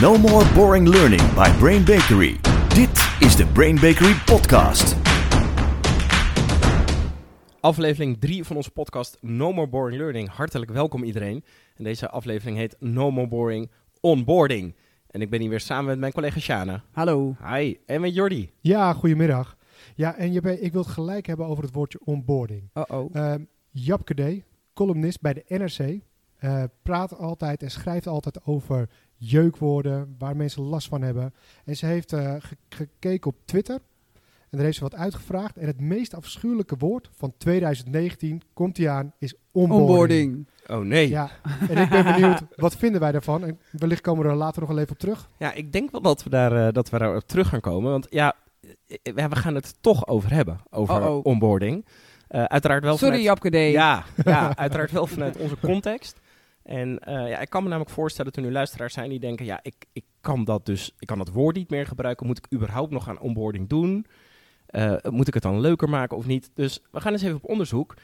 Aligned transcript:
No 0.00 0.18
more 0.18 0.52
boring 0.54 0.88
learning 0.88 1.34
by 1.34 1.50
Brain 1.58 1.84
Bakery. 1.84 2.40
Dit 2.74 3.18
is 3.18 3.36
de 3.36 3.46
Brain 3.52 3.74
Bakery 3.74 4.14
podcast. 4.24 4.96
Aflevering 7.60 8.20
3 8.20 8.44
van 8.44 8.56
onze 8.56 8.70
podcast 8.70 9.18
No 9.20 9.52
More 9.52 9.68
Boring 9.68 10.00
Learning. 10.00 10.28
Hartelijk 10.28 10.70
welkom 10.70 11.02
iedereen. 11.02 11.44
En 11.76 11.84
deze 11.84 12.08
aflevering 12.08 12.56
heet 12.56 12.76
No 12.78 13.10
More 13.10 13.28
Boring 13.28 13.70
Onboarding. 14.00 14.74
En 15.06 15.20
ik 15.20 15.30
ben 15.30 15.40
hier 15.40 15.50
weer 15.50 15.60
samen 15.60 15.86
met 15.86 15.98
mijn 15.98 16.12
collega 16.12 16.40
Shana. 16.40 16.84
Hallo. 16.92 17.36
Hi. 17.44 17.76
En 17.86 18.00
met 18.00 18.14
Jordi. 18.14 18.50
Ja, 18.60 18.92
goedemiddag. 18.92 19.56
Ja, 19.94 20.16
en 20.16 20.32
je, 20.32 20.60
ik 20.60 20.72
wil 20.72 20.82
het 20.82 20.90
gelijk 20.90 21.26
hebben 21.26 21.46
over 21.46 21.64
het 21.64 21.74
woordje 21.74 22.00
onboarding. 22.04 22.70
Uh-oh. 22.74 23.14
Ehm 23.14 23.42
Japke 23.70 24.14
D., 24.14 24.44
columnist 24.74 25.20
bij 25.20 25.32
de 25.32 25.44
NRC, 25.48 26.00
eh, 26.36 26.62
praat 26.82 27.18
altijd 27.18 27.62
en 27.62 27.70
schrijft 27.70 28.06
altijd 28.06 28.44
over 28.44 28.88
jeukwoorden, 29.20 30.14
waar 30.18 30.36
mensen 30.36 30.62
last 30.62 30.88
van 30.88 31.02
hebben. 31.02 31.34
En 31.64 31.76
ze 31.76 31.86
heeft 31.86 32.12
eh, 32.12 32.34
ge- 32.38 32.56
gekeken 32.68 33.30
op 33.30 33.36
Twitter 33.44 33.78
en 34.50 34.56
daar 34.56 34.64
heeft 34.64 34.76
ze 34.76 34.82
wat 34.82 34.94
uitgevraagd. 34.94 35.56
En 35.56 35.66
het 35.66 35.80
meest 35.80 36.14
afschuwelijke 36.14 36.76
woord 36.78 37.10
van 37.16 37.32
2019, 37.38 38.42
komt 38.52 38.76
hij 38.76 38.88
aan, 38.90 39.12
is 39.18 39.34
onboarding. 39.52 39.88
Onboarding. 39.88 40.46
Oh 40.66 40.78
nee. 40.78 41.08
Ja. 41.08 41.30
Ja, 41.58 41.68
en 41.68 41.76
ik 41.82 41.88
ben 41.88 42.04
benieuwd, 42.04 42.40
wat 42.56 42.76
vinden 42.76 43.00
wij 43.00 43.12
daarvan? 43.12 43.44
En 43.44 43.60
wellicht 43.70 44.00
komen 44.00 44.24
we 44.24 44.30
er 44.30 44.36
later 44.36 44.60
nog 44.60 44.68
wel 44.70 44.78
even 44.78 44.92
op 44.92 44.98
terug. 44.98 45.28
ik 45.54 45.72
denk 45.72 45.90
wel 45.90 46.00
dat 46.00 46.22
we 46.22 46.30
daar 46.30 46.66
eh, 46.66 46.72
dat 46.72 46.90
we 46.90 46.98
daarop 46.98 47.22
terug 47.26 47.48
gaan 47.48 47.60
komen. 47.60 47.90
Want 47.90 48.06
ja, 48.10 48.34
eh, 48.86 49.28
we 49.28 49.36
gaan 49.36 49.54
het 49.54 49.74
toch 49.80 50.06
over 50.06 50.32
hebben. 50.32 50.60
Over 50.70 51.22
onboarding. 51.22 51.84
Eh, 52.28 52.44
uiteraard 52.44 52.82
wel 52.84 52.96
Sorry, 52.96 53.18
vanuit... 53.22 53.42
Japke 53.42 53.70
D. 53.70 53.72
Ja, 53.72 54.04
ja, 54.24 54.56
uiteraard 54.56 54.90
wel 54.90 55.06
vanuit 55.06 55.36
onze 55.36 55.56
context. 55.60 56.19
En 56.62 56.98
eh, 56.98 57.28
ja, 57.28 57.38
ik 57.38 57.50
kan 57.50 57.62
me 57.62 57.68
namelijk 57.68 57.94
voorstellen 57.94 58.32
dat 58.32 58.40
er 58.42 58.48
nu 58.48 58.54
luisteraars 58.54 58.94
zijn 58.94 59.10
die 59.10 59.20
denken: 59.20 59.46
ja, 59.46 59.60
ik, 59.62 59.86
ik 59.92 60.04
kan 60.20 60.44
dat 60.44 60.66
dus, 60.66 60.94
ik 60.98 61.06
kan 61.06 61.18
dat 61.18 61.28
woord 61.28 61.56
niet 61.56 61.70
meer 61.70 61.86
gebruiken. 61.86 62.26
Moet 62.26 62.38
ik 62.38 62.52
überhaupt 62.52 62.90
nog 62.92 63.08
aan 63.08 63.20
onboarding 63.20 63.68
doen? 63.68 64.06
Eh, 64.66 64.96
moet 65.08 65.28
ik 65.28 65.34
het 65.34 65.42
dan 65.42 65.60
leuker 65.60 65.88
maken 65.88 66.16
of 66.16 66.26
niet? 66.26 66.50
Dus 66.54 66.82
we 66.90 67.00
gaan 67.00 67.12
eens 67.12 67.22
even 67.22 67.36
op 67.36 67.48
onderzoek. 67.48 67.94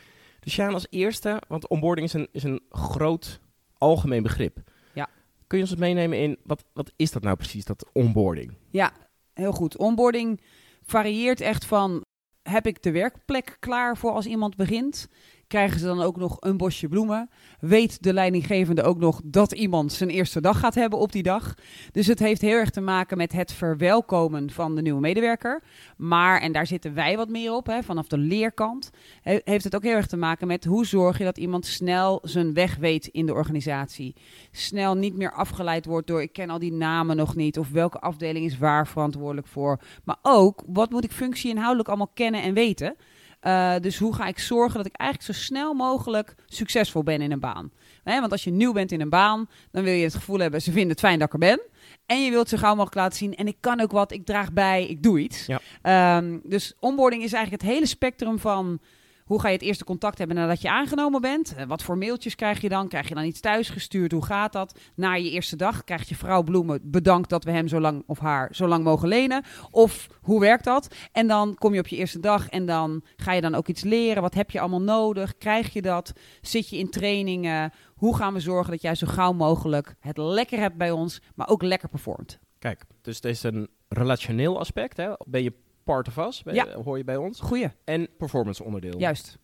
Dus 0.41 0.53
Sjaan 0.53 0.75
als 0.75 0.87
eerste, 0.91 1.43
want 1.49 1.69
onboarding 1.69 2.07
is 2.07 2.13
een, 2.13 2.29
is 2.33 2.43
een 2.43 2.61
groot 2.71 3.41
algemeen 3.79 4.23
begrip. 4.23 4.59
Ja. 4.95 5.09
Kun 5.47 5.57
je 5.59 5.63
ons 5.63 5.73
het 5.73 5.81
meenemen 5.81 6.19
in 6.19 6.39
wat, 6.45 6.65
wat 6.73 6.93
is 6.97 7.11
dat 7.11 7.23
nou 7.23 7.37
precies, 7.37 7.65
dat 7.65 7.87
onboarding? 7.93 8.53
Ja, 8.71 8.93
heel 9.33 9.53
goed. 9.53 9.77
Onboarding 9.77 10.41
varieert 10.83 11.41
echt 11.41 11.65
van... 11.65 12.05
Heb 12.43 12.67
ik 12.67 12.83
de 12.83 12.91
werkplek 12.91 13.57
klaar 13.61 13.97
voor 13.97 14.11
als 14.13 14.27
iemand 14.27 14.57
begint? 14.57 15.09
Krijgen 15.47 15.81
ze 15.81 15.87
dan 15.87 16.03
ook 16.03 16.17
nog 16.17 16.37
een 16.41 16.57
bosje 16.57 16.89
bloemen? 16.89 17.31
Weet 17.61 18.03
de 18.03 18.13
leidinggevende 18.13 18.83
ook 18.83 18.99
nog 18.99 19.21
dat 19.25 19.53
iemand 19.53 19.93
zijn 19.93 20.11
eerste 20.11 20.41
dag 20.41 20.59
gaat 20.59 20.75
hebben 20.75 20.99
op 20.99 21.13
die 21.13 21.23
dag? 21.23 21.55
Dus 21.93 22.07
het 22.07 22.19
heeft 22.19 22.41
heel 22.41 22.57
erg 22.57 22.71
te 22.71 22.81
maken 22.81 23.17
met 23.17 23.33
het 23.33 23.53
verwelkomen 23.53 24.51
van 24.51 24.75
de 24.75 24.83
nieuwe 24.83 25.01
medewerker. 25.01 25.63
Maar, 25.97 26.41
en 26.41 26.53
daar 26.53 26.67
zitten 26.67 26.95
wij 26.95 27.17
wat 27.17 27.29
meer 27.29 27.53
op, 27.53 27.67
hè, 27.67 27.83
vanaf 27.83 28.07
de 28.07 28.19
leerkant, 28.19 28.91
he- 29.21 29.41
heeft 29.45 29.65
het 29.65 29.75
ook 29.75 29.83
heel 29.83 29.97
erg 29.97 30.07
te 30.07 30.17
maken 30.17 30.47
met 30.47 30.65
hoe 30.65 30.87
zorg 30.87 31.19
je 31.19 31.25
dat 31.25 31.39
iemand 31.39 31.67
snel 31.67 32.19
zijn 32.23 32.55
weg 32.55 32.77
weet 32.77 33.07
in 33.07 33.27
de 33.27 33.35
organisatie. 33.35 34.15
Snel 34.51 34.95
niet 34.95 35.17
meer 35.17 35.33
afgeleid 35.33 35.87
wordt 35.87 36.07
door 36.07 36.23
ik 36.23 36.33
ken 36.33 36.51
al 36.51 36.59
die 36.59 36.73
namen 36.73 37.17
nog 37.17 37.35
niet 37.37 37.59
of 37.59 37.71
welke 37.71 37.99
afdeling 38.01 38.45
is 38.45 38.59
waar 38.59 38.87
verantwoordelijk 38.87 39.47
voor. 39.47 39.81
Maar 40.05 40.19
ook 40.23 40.63
wat 40.67 40.91
moet 40.91 41.05
ik 41.05 41.13
functie-inhoudelijk 41.13 41.89
allemaal 41.89 42.11
kennen 42.15 42.43
en 42.43 42.55
weten. 42.55 42.97
Uh, 43.43 43.75
dus 43.81 43.99
hoe 43.99 44.15
ga 44.15 44.27
ik 44.27 44.39
zorgen 44.39 44.77
dat 44.77 44.87
ik 44.87 44.97
eigenlijk 44.97 45.33
zo 45.33 45.45
snel 45.45 45.75
mogelijk 45.75 46.35
succesvol 46.47 47.03
ben 47.03 47.21
in 47.21 47.33
een 47.33 47.41
baan? 47.41 47.71
Want 48.05 48.33
als 48.33 48.45
je 48.45 48.51
nieuw 48.51 48.73
bent 48.73 48.93
in 48.93 49.01
een 49.01 49.11
baan, 49.11 49.49
dan 49.71 49.83
wil 49.85 49.93
je 49.93 50.05
het 50.05 50.15
gevoel 50.15 50.39
hebben, 50.39 50.63
ze 50.63 50.73
vinden 50.73 50.91
het 50.91 51.01
fijn 51.01 51.19
dat 51.19 51.27
ik 51.27 51.33
er 51.33 51.39
ben. 51.39 51.61
En 52.07 52.25
je 52.25 52.31
wilt 52.31 52.49
zo 52.49 52.57
gauw 52.57 52.71
mogelijk 52.71 52.95
laten 52.95 53.19
zien, 53.19 53.35
en 53.35 53.47
ik 53.47 53.57
kan 53.61 53.81
ook 53.81 53.91
wat, 53.91 54.13
ik 54.13 54.25
draag 54.25 54.53
bij, 54.53 54.87
ik 54.87 55.03
doe 55.03 55.19
iets. 55.19 55.47
Ja. 55.47 56.17
Um, 56.17 56.41
dus 56.45 56.75
onboarding 56.81 57.23
is 57.23 57.33
eigenlijk 57.33 57.63
het 57.63 57.73
hele 57.73 57.87
spectrum 57.87 58.39
van 58.39 58.81
hoe 59.27 59.41
ga 59.41 59.49
je 59.49 59.55
het 59.55 59.63
eerste 59.63 59.85
contact 59.85 60.19
hebben 60.19 60.37
nadat 60.37 60.61
je 60.61 60.71
aangenomen 60.71 61.21
bent? 61.21 61.55
Uh, 61.57 61.65
wat 61.65 61.83
voor 61.83 61.99
mailtjes 61.99 62.35
krijg 62.35 62.61
je 62.61 62.69
dan? 62.69 62.89
Krijg 62.89 63.09
je 63.09 63.15
dan 63.15 63.25
iets 63.25 63.41
thuisgestuurd? 63.41 64.13
Hoe 64.13 64.25
gaat 64.25 64.53
dat? 64.53 64.79
Na 64.95 65.15
je 65.15 65.31
eerste 65.31 65.57
dag 65.57 65.85
krijgt 65.85 66.09
je 66.09 66.15
vrouw 66.15 66.43
bloemen. 66.43 66.81
Bedankt 66.83 67.31
dat 67.31 67.45
we 67.45 67.51
hem 67.51 67.69
zo 67.69 67.81
lang 67.81 68.03
of 68.07 68.19
haar 68.19 68.49
zo 68.55 68.67
lang 68.67 68.85
mogen 68.85 69.09
lenen. 69.09 69.45
Of 69.71 70.09
hoe 70.21 70.41
werkt 70.41 70.65
dat? 70.65 70.95
En 71.13 71.27
dan 71.27 71.55
kom 71.55 71.75
je 71.75 71.81
op 71.81 71.89
je 71.89 71.97
eerste 71.97 72.21
dag 72.21 72.49
en 72.49 72.67
dan 72.67 73.05
ga 73.17 73.33
je 73.33 73.41
dan 73.41 73.55
ook 73.55 73.69
iets 73.69 73.83
leren. 73.83 74.23
Wat 74.23 74.35
heb 74.35 74.51
je 74.51 74.61
allemaal 74.61 74.83
nodig? 74.83 75.39
Krijg 75.39 75.73
je 75.73 75.83
dat? 75.83 76.13
Zit 76.41 76.69
je 76.69 76.79
in 76.79 76.91
trainingen? 76.91 77.73
Hoe 77.95 78.17
gaan 78.17 78.33
we 78.33 78.41
zorgen 78.41 78.71
dat 78.71 78.83
jij 78.83 78.95
zo 78.95 79.07
gauw 79.07 79.33
mogelijk 79.33 79.95
het 80.01 80.17
lekker 80.19 80.59
hebt 80.59 80.77
bij 80.77 80.91
ons, 80.91 81.21
maar 81.35 81.49
ook 81.49 81.63
lekker 81.63 81.89
performt? 81.89 82.39
Kijk, 82.59 82.85
dus 83.03 83.15
het 83.15 83.25
is 83.25 83.43
een 83.43 83.69
relationeel 83.89 84.59
aspect. 84.59 84.97
Hè? 84.97 85.13
Ben 85.27 85.43
je 85.43 85.53
part 85.87 86.09
of 86.09 86.17
us? 86.17 86.43
Ja. 86.45 86.67
Hoor 86.85 86.97
je 86.99 87.05
bij 87.05 87.17
ons? 87.17 87.41
Goeie. 87.41 87.69
En 87.85 88.09
performance 88.19 88.65
onderdeel. 88.65 88.99
Juist. 88.99 89.39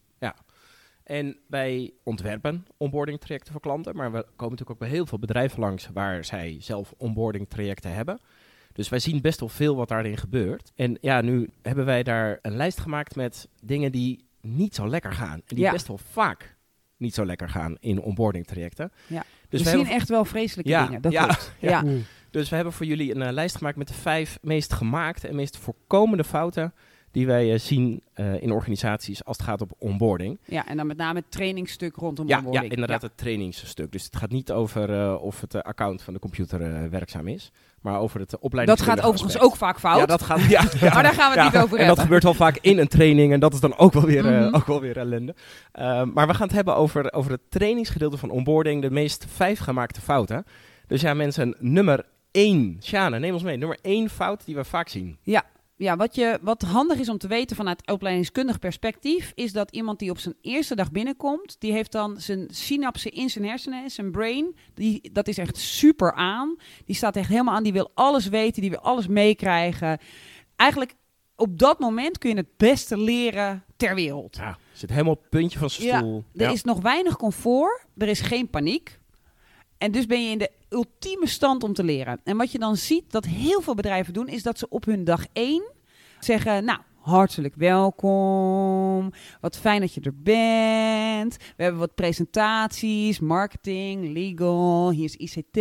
En 1.02 1.36
wij 1.48 1.92
ontwerpen 2.02 2.66
onboarding 2.76 3.20
trajecten 3.20 3.52
voor 3.52 3.60
klanten, 3.60 3.96
maar 3.96 4.12
we 4.12 4.18
komen 4.22 4.36
natuurlijk 4.38 4.70
ook 4.70 4.78
bij 4.78 4.88
heel 4.88 5.06
veel 5.06 5.18
bedrijven 5.18 5.60
langs 5.60 5.88
waar 5.92 6.24
zij 6.24 6.56
zelf 6.60 6.94
onboarding 6.96 7.48
trajecten 7.48 7.92
hebben. 7.94 8.20
Dus 8.72 8.88
wij 8.88 8.98
zien 8.98 9.20
best 9.20 9.40
wel 9.40 9.48
veel 9.48 9.76
wat 9.76 9.88
daarin 9.88 10.16
gebeurt. 10.16 10.72
En 10.74 10.98
ja, 11.00 11.20
nu 11.20 11.48
hebben 11.62 11.84
wij 11.84 12.02
daar 12.02 12.38
een 12.42 12.56
lijst 12.56 12.80
gemaakt 12.80 13.16
met 13.16 13.48
dingen 13.62 13.92
die 13.92 14.24
niet 14.40 14.74
zo 14.74 14.88
lekker 14.88 15.12
gaan. 15.12 15.34
En 15.46 15.56
die 15.56 15.58
Ja. 15.64 15.72
best 15.72 15.86
wel 15.88 15.98
vaak 15.98 16.56
niet 16.96 17.14
zo 17.14 17.24
lekker 17.26 17.48
gaan 17.48 17.76
in 17.80 18.00
onboarding 18.00 18.46
trajecten. 18.46 18.92
Ja. 19.06 19.24
Dus 19.48 19.62
we 19.62 19.68
zien 19.68 19.78
hebben, 19.78 19.94
echt 19.96 20.08
wel 20.08 20.24
vreselijke 20.24 20.70
Ja, 20.70 20.84
dingen. 20.86 21.02
Dat 21.02 21.12
ja, 21.12 21.24
klopt. 21.24 21.52
ja. 21.58 21.82
Ja. 21.84 21.92
Dus 22.32 22.48
we 22.48 22.54
hebben 22.54 22.72
voor 22.74 22.86
jullie 22.86 23.14
een 23.14 23.22
eh, 23.22 23.32
lijst 23.32 23.56
gemaakt 23.56 23.76
met 23.76 23.88
de 23.88 23.94
vijf 23.94 24.38
meest 24.40 24.72
gemaakte 24.72 25.28
en 25.28 25.34
meest 25.36 25.56
voorkomende 25.56 26.24
fouten 26.24 26.74
die 27.10 27.26
wij 27.26 27.52
eh, 27.52 27.58
zien 27.58 28.02
eh, 28.14 28.42
in 28.42 28.52
organisaties 28.52 29.24
als 29.24 29.36
het 29.36 29.46
gaat 29.46 29.60
op 29.60 29.72
onboarding. 29.78 30.38
Ja, 30.44 30.66
en 30.68 30.76
dan 30.76 30.86
met 30.86 30.96
name 30.96 31.18
het 31.18 31.30
trainingstuk 31.30 31.96
rondom 31.96 32.28
Ja, 32.28 32.36
ja 32.36 32.42
onboarding. 32.44 32.72
inderdaad, 32.72 33.02
het 33.02 33.16
trainingsstuk. 33.16 33.92
Dus 33.92 34.04
het 34.04 34.16
gaat 34.16 34.30
niet 34.30 34.52
over 34.52 35.18
of 35.18 35.40
het 35.40 35.62
account 35.62 36.02
van 36.02 36.12
de 36.14 36.18
computer 36.20 36.90
werkzaam 36.90 37.28
is, 37.28 37.50
maar 37.80 37.98
over 38.00 38.20
het 38.20 38.36
uh, 38.52 38.64
Dat 38.66 38.80
gaat 38.82 38.98
overigens 38.98 39.22
aspect. 39.22 39.44
ook 39.44 39.56
vaak 39.56 39.78
fout. 39.78 39.98
Ja, 39.98 40.06
dat 40.06 40.22
gaat, 40.22 40.40
ja, 40.48 40.62
ja. 40.80 40.92
Maar 40.94 41.02
daar 41.02 41.14
gaan 41.14 41.32
we 41.32 41.40
het 41.40 41.52
Ja, 41.52 41.58
niet 41.58 41.62
over 41.64 41.78
En 41.78 41.86
dat 41.86 41.86
hebben. 41.86 42.04
gebeurt 42.04 42.22
wel 42.22 42.34
vaak 42.34 42.58
in 42.60 42.78
een 42.78 42.88
training 42.88 43.32
en 43.32 43.40
dat 43.40 43.54
is 43.54 43.60
dan 43.60 43.76
ook 43.76 43.92
wel 43.92 44.04
weer, 44.04 44.24
Mhm. 44.24 44.54
ook 44.54 44.66
wel 44.66 44.80
weer 44.80 44.96
ellende. 44.98 45.34
Uh, 45.78 46.02
maar 46.04 46.26
we 46.26 46.34
gaan 46.34 46.46
het 46.46 46.56
hebben 46.56 46.76
over, 46.76 47.12
over 47.12 47.30
het 47.30 47.40
trainingsgedeelte 47.48 48.16
van 48.16 48.30
onboarding, 48.30 48.82
de 48.82 48.90
meest 48.90 49.26
vijf 49.28 49.58
gemaakte 49.58 50.00
fouten. 50.00 50.44
Dus 50.86 51.00
ja, 51.00 51.14
mensen, 51.14 51.54
nummer 51.58 52.04
één. 52.32 52.76
Sjane, 52.82 53.18
neem 53.18 53.32
ons 53.32 53.42
mee. 53.42 53.56
Nummer 53.56 53.78
één 53.82 54.10
fout 54.10 54.44
die 54.44 54.54
we 54.54 54.64
vaak 54.64 54.88
zien. 54.88 55.18
Ja, 55.76 55.96
wat, 55.96 56.14
je, 56.14 56.38
wat 56.42 56.62
handig 56.62 56.98
is 56.98 57.08
om 57.08 57.18
te 57.18 57.28
weten 57.28 57.56
vanuit 57.56 57.90
opleidingskundig 57.90 58.58
perspectief, 58.58 59.32
is 59.34 59.52
dat 59.52 59.70
iemand 59.70 59.98
die 59.98 60.10
op 60.10 60.18
zijn 60.18 60.34
eerste 60.40 60.74
dag 60.74 60.90
binnenkomt, 60.90 61.56
die 61.58 61.72
heeft 61.72 61.92
dan 61.92 62.20
zijn 62.20 62.48
synapsen 62.50 63.12
in 63.12 63.30
zijn 63.30 63.44
hersenen, 63.44 63.90
zijn 63.90 64.10
brain, 64.10 64.56
die, 64.74 65.10
dat 65.12 65.28
is 65.28 65.38
echt 65.38 65.56
super 65.56 66.12
aan. 66.12 66.56
Die 66.84 66.96
staat 66.96 67.16
echt 67.16 67.28
helemaal 67.28 67.54
aan, 67.54 67.62
die 67.62 67.72
wil 67.72 67.90
alles 67.94 68.28
weten, 68.28 68.60
die 68.60 68.70
wil 68.70 68.80
alles 68.80 69.06
meekrijgen. 69.06 69.98
Eigenlijk 70.56 70.94
op 71.36 71.58
dat 71.58 71.78
moment 71.78 72.18
kun 72.18 72.30
je 72.30 72.36
het 72.36 72.56
beste 72.56 72.98
leren 72.98 73.64
ter 73.76 73.94
wereld. 73.94 74.36
Ja, 74.36 74.58
zit 74.72 74.90
helemaal 74.90 75.12
op 75.12 75.20
het 75.20 75.30
puntje 75.30 75.58
van 75.58 75.70
zijn 75.70 75.88
Ja, 75.88 75.98
stoel. 75.98 76.24
Er 76.34 76.50
is 76.50 76.64
nog 76.64 76.80
weinig 76.80 77.16
comfort, 77.16 77.86
er 77.96 78.08
is 78.08 78.20
geen 78.20 78.50
paniek. 78.50 79.00
En 79.82 79.90
dus 79.90 80.06
ben 80.06 80.24
je 80.24 80.30
in 80.30 80.38
de 80.38 80.50
ultieme 80.68 81.26
stand 81.26 81.62
om 81.62 81.72
te 81.72 81.84
leren. 81.84 82.20
En 82.24 82.36
wat 82.36 82.52
je 82.52 82.58
dan 82.58 82.76
ziet 82.76 83.10
dat 83.10 83.24
heel 83.24 83.60
veel 83.60 83.74
bedrijven 83.74 84.12
doen, 84.12 84.28
is 84.28 84.42
dat 84.42 84.58
ze 84.58 84.68
op 84.68 84.84
hun 84.84 85.04
dag 85.04 85.26
één 85.32 85.62
zeggen: 86.20 86.64
Nou, 86.64 86.78
hartelijk 87.02 87.54
welkom. 87.54 89.12
Wat 89.40 89.58
fijn 89.58 89.80
dat 89.80 89.94
je 89.94 90.00
er 90.00 90.22
bent. 90.22 91.36
We 91.56 91.62
hebben 91.62 91.80
wat 91.80 91.94
presentaties, 91.94 93.20
marketing, 93.20 94.12
legal, 94.12 94.90
hier 94.90 95.04
is 95.04 95.16
ICT. 95.16 95.56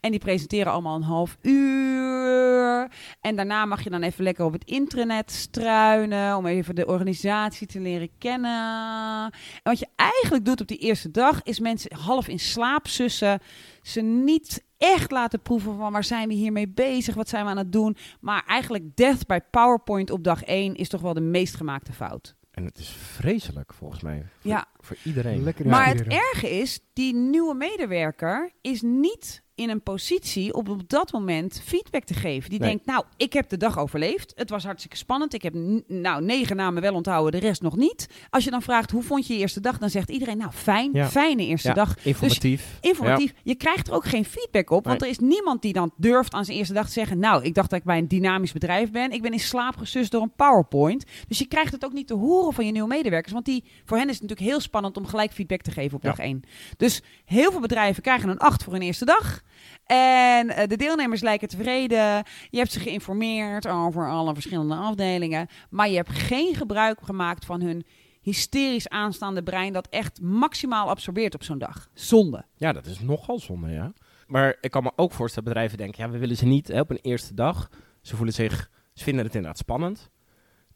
En 0.00 0.10
die 0.10 0.18
presenteren 0.18 0.72
allemaal 0.72 0.96
een 0.96 1.02
half 1.02 1.36
uur. 1.42 2.90
En 3.20 3.36
daarna 3.36 3.64
mag 3.64 3.84
je 3.84 3.90
dan 3.90 4.02
even 4.02 4.24
lekker 4.24 4.44
op 4.44 4.52
het 4.52 4.64
intranet 4.64 5.30
struinen 5.30 6.36
om 6.36 6.46
even 6.46 6.74
de 6.74 6.86
organisatie 6.86 7.66
te 7.66 7.80
leren 7.80 8.10
kennen. 8.18 9.32
En 9.32 9.62
wat 9.62 9.78
je 9.78 9.88
eigenlijk 9.96 10.44
doet 10.44 10.60
op 10.60 10.66
die 10.68 10.78
eerste 10.78 11.10
dag 11.10 11.42
is 11.42 11.60
mensen 11.60 11.96
half 11.96 12.28
in 12.28 12.38
slaap 12.38 12.86
sussen. 12.86 13.40
Ze 13.82 14.00
niet 14.00 14.64
echt 14.82 15.10
laten 15.10 15.40
proeven 15.40 15.76
van 15.76 15.92
waar 15.92 16.04
zijn 16.04 16.28
we 16.28 16.34
hiermee 16.34 16.68
bezig, 16.68 17.14
wat 17.14 17.28
zijn 17.28 17.44
we 17.44 17.50
aan 17.50 17.56
het 17.56 17.72
doen. 17.72 17.96
Maar 18.20 18.44
eigenlijk 18.46 18.96
death 18.96 19.26
by 19.26 19.38
PowerPoint 19.50 20.10
op 20.10 20.24
dag 20.24 20.44
1 20.44 20.74
is 20.74 20.88
toch 20.88 21.00
wel 21.00 21.14
de 21.14 21.20
meest 21.20 21.54
gemaakte 21.54 21.92
fout. 21.92 22.34
En 22.50 22.64
het 22.64 22.78
is 22.78 22.88
vreselijk 22.88 23.72
volgens 23.72 24.02
mij. 24.02 24.24
Voor, 24.40 24.50
Ja. 24.50 24.66
voor 24.80 24.96
iedereen. 25.04 25.42
Lekker 25.42 25.66
Maar 25.66 25.86
het 25.86 26.06
erge 26.06 26.50
is, 26.50 26.80
die 26.92 27.14
nieuwe 27.14 27.54
medewerker 27.54 28.50
is 28.60 28.82
niet 28.82 29.42
in 29.62 29.70
een 29.70 29.82
positie 29.82 30.54
om 30.54 30.66
op 30.68 30.88
dat 30.88 31.12
moment 31.12 31.62
feedback 31.64 32.04
te 32.04 32.14
geven. 32.14 32.50
Die 32.50 32.58
Nee. 32.58 32.68
denkt, 32.68 32.86
nou, 32.86 33.04
ik 33.16 33.32
heb 33.32 33.48
de 33.48 33.56
dag 33.56 33.78
overleefd. 33.78 34.32
Het 34.36 34.50
was 34.50 34.64
hartstikke 34.64 34.96
spannend. 34.96 35.34
Ik 35.34 35.42
heb 35.42 35.54
nou, 35.86 36.24
negen 36.24 36.56
namen 36.56 36.82
wel 36.82 36.94
onthouden, 36.94 37.40
de 37.40 37.46
rest 37.46 37.62
nog 37.62 37.76
niet. 37.76 38.08
Als 38.30 38.44
je 38.44 38.50
dan 38.50 38.62
vraagt, 38.62 38.90
hoe 38.90 39.02
vond 39.02 39.26
je 39.26 39.34
je 39.34 39.38
eerste 39.40 39.60
dag? 39.60 39.78
Dan 39.78 39.90
zegt 39.90 40.10
iedereen, 40.10 40.36
nou, 40.38 40.50
fijn, 40.52 40.90
Ja. 40.92 41.08
fijne 41.08 41.46
eerste 41.46 41.68
Ja, 41.68 41.74
dag. 41.74 41.96
informatief. 42.04 42.78
Informatief. 42.80 43.32
Je 43.42 43.54
krijgt 43.54 43.88
er 43.88 43.94
ook 43.94 44.04
geen 44.04 44.24
feedback 44.24 44.70
op. 44.70 44.84
Want 44.84 45.00
Nee. 45.00 45.08
er 45.10 45.14
is 45.14 45.28
niemand 45.28 45.62
die 45.62 45.72
dan 45.72 45.92
durft 45.96 46.32
aan 46.32 46.44
zijn 46.44 46.56
eerste 46.58 46.74
dag 46.74 46.86
te 46.86 46.92
zeggen... 46.92 47.18
nou, 47.18 47.42
ik 47.44 47.54
dacht 47.54 47.70
dat 47.70 47.78
ik 47.78 47.84
bij 47.84 47.98
een 47.98 48.08
dynamisch 48.08 48.52
bedrijf 48.52 48.90
ben. 48.90 49.10
Ik 49.10 49.22
ben 49.22 49.32
in 49.32 49.40
slaap 49.40 49.76
gesust 49.76 50.10
door 50.10 50.22
een 50.22 50.32
PowerPoint. 50.36 51.04
Dus 51.28 51.38
je 51.38 51.46
krijgt 51.46 51.72
het 51.72 51.84
ook 51.84 51.92
niet 51.92 52.06
te 52.06 52.14
horen 52.14 52.52
van 52.52 52.66
je 52.66 52.72
nieuwe 52.72 52.88
medewerkers. 52.88 53.32
Want 53.32 53.44
die, 53.44 53.64
voor 53.84 53.96
hen 53.96 54.08
is 54.08 54.12
het 54.12 54.22
natuurlijk 54.22 54.50
heel 54.50 54.60
spannend 54.60 54.96
om 54.96 55.06
gelijk 55.06 55.32
feedback 55.32 55.60
te 55.62 55.70
geven 55.70 55.96
op 55.96 56.02
dag 56.02 56.18
één. 56.18 56.42
Dus 56.76 57.02
heel 57.24 57.50
veel 57.50 57.60
bedrijven 57.60 58.02
krijgen 58.02 58.28
een 58.28 58.38
8 58.38 58.62
voor 58.64 58.72
hun 58.72 58.82
eerste 58.82 59.04
dag. 59.04 59.40
En 59.86 60.48
eh, 60.48 60.68
de 60.68 60.76
deelnemers 60.76 61.20
lijken 61.20 61.48
tevreden. 61.48 62.24
Je 62.50 62.58
hebt 62.58 62.72
ze 62.72 62.80
geïnformeerd 62.80 63.68
over 63.68 64.10
alle 64.10 64.34
verschillende 64.34 64.74
afdelingen. 64.74 65.46
Maar 65.70 65.88
je 65.88 65.96
hebt 65.96 66.10
geen 66.10 66.54
gebruik 66.54 66.98
gemaakt 67.02 67.44
van 67.44 67.60
hun 67.60 67.84
hysterisch 68.20 68.88
aanstaande 68.88 69.42
brein... 69.42 69.72
dat 69.72 69.88
echt 69.88 70.20
maximaal 70.20 70.88
absorbeert 70.88 71.34
op 71.34 71.42
zo'n 71.42 71.58
dag. 71.58 71.88
Zonde. 71.94 72.44
Ja, 72.56 72.72
dat 72.72 72.86
is 72.86 73.00
nogal 73.00 73.38
zonde, 73.38 73.70
ja. 73.70 73.92
Maar 74.26 74.56
ik 74.60 74.70
kan 74.70 74.82
me 74.82 74.92
ook 74.96 75.12
voorstellen, 75.12 75.48
bedrijven 75.48 75.78
denken, 75.78 76.04
ja, 76.04 76.10
we 76.10 76.18
willen 76.18 76.36
ze 76.36 76.46
niet 76.46 76.68
hè, 76.68 76.80
op 76.80 76.90
een 76.90 76.98
eerste 77.02 77.34
dag. 77.34 77.70
Ze 78.00 78.16
voelen 78.16 78.34
zich, 78.34 78.70
ze 78.94 79.04
vinden 79.04 79.24
het 79.24 79.34
inderdaad 79.34 79.58
spannend. 79.58 80.10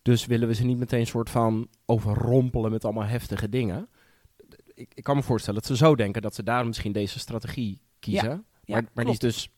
Dus 0.03 0.27
willen 0.27 0.49
we 0.49 0.55
ze 0.55 0.65
niet 0.65 0.79
meteen 0.79 1.01
een 1.01 1.07
soort 1.07 1.31
van 1.31 1.69
overrompelen 1.87 2.71
met 2.71 2.85
allemaal 2.85 3.05
heftige 3.05 3.49
dingen. 3.49 3.89
Ik, 4.75 4.93
ik 4.95 5.03
kan 5.03 5.17
me 5.17 5.23
voorstellen 5.23 5.61
dat 5.61 5.69
ze 5.69 5.77
zo 5.77 5.95
denken 5.95 6.23
dat 6.23 6.35
ze 6.35 6.43
daarom 6.43 6.67
misschien 6.67 6.93
deze 6.93 7.19
strategie 7.19 7.81
kiezen. 7.99 8.29
Ja, 8.29 8.43
maar, 8.67 8.85
maar 8.95 9.05
die 9.05 9.13
is 9.13 9.19
dus 9.19 9.49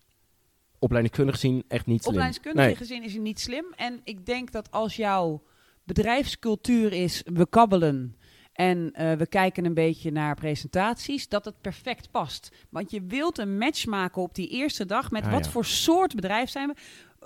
opleidingskundig 0.78 1.34
gezien 1.34 1.64
echt 1.68 1.86
niet 1.86 2.00
slim. 2.02 2.14
Opleidingskundig 2.14 2.64
Nee. 2.64 2.76
gezien 2.76 3.02
is 3.02 3.12
het 3.12 3.22
niet 3.22 3.40
slim. 3.40 3.64
En 3.76 4.00
ik 4.04 4.26
denk 4.26 4.52
dat 4.52 4.70
als 4.70 4.96
jouw 4.96 5.42
bedrijfscultuur 5.84 6.92
is, 6.92 7.22
we 7.24 7.48
kabbelen 7.48 8.16
en 8.52 8.92
eh, 8.92 9.12
we 9.12 9.26
kijken 9.26 9.64
een 9.64 9.74
beetje 9.74 10.10
naar 10.10 10.34
presentaties, 10.34 11.28
dat 11.28 11.44
het 11.44 11.60
perfect 11.60 12.10
past. 12.10 12.52
Want 12.70 12.90
je 12.90 13.02
wilt 13.02 13.38
een 13.38 13.58
match 13.58 13.86
maken 13.86 14.22
op 14.22 14.34
die 14.34 14.48
eerste 14.48 14.86
dag 14.86 15.10
met 15.10 15.24
Ah, 15.24 15.32
wat 15.32 15.44
ja. 15.44 15.50
voor 15.50 15.64
soort 15.64 16.14
bedrijf 16.14 16.50
zijn 16.50 16.68
we. 16.68 16.74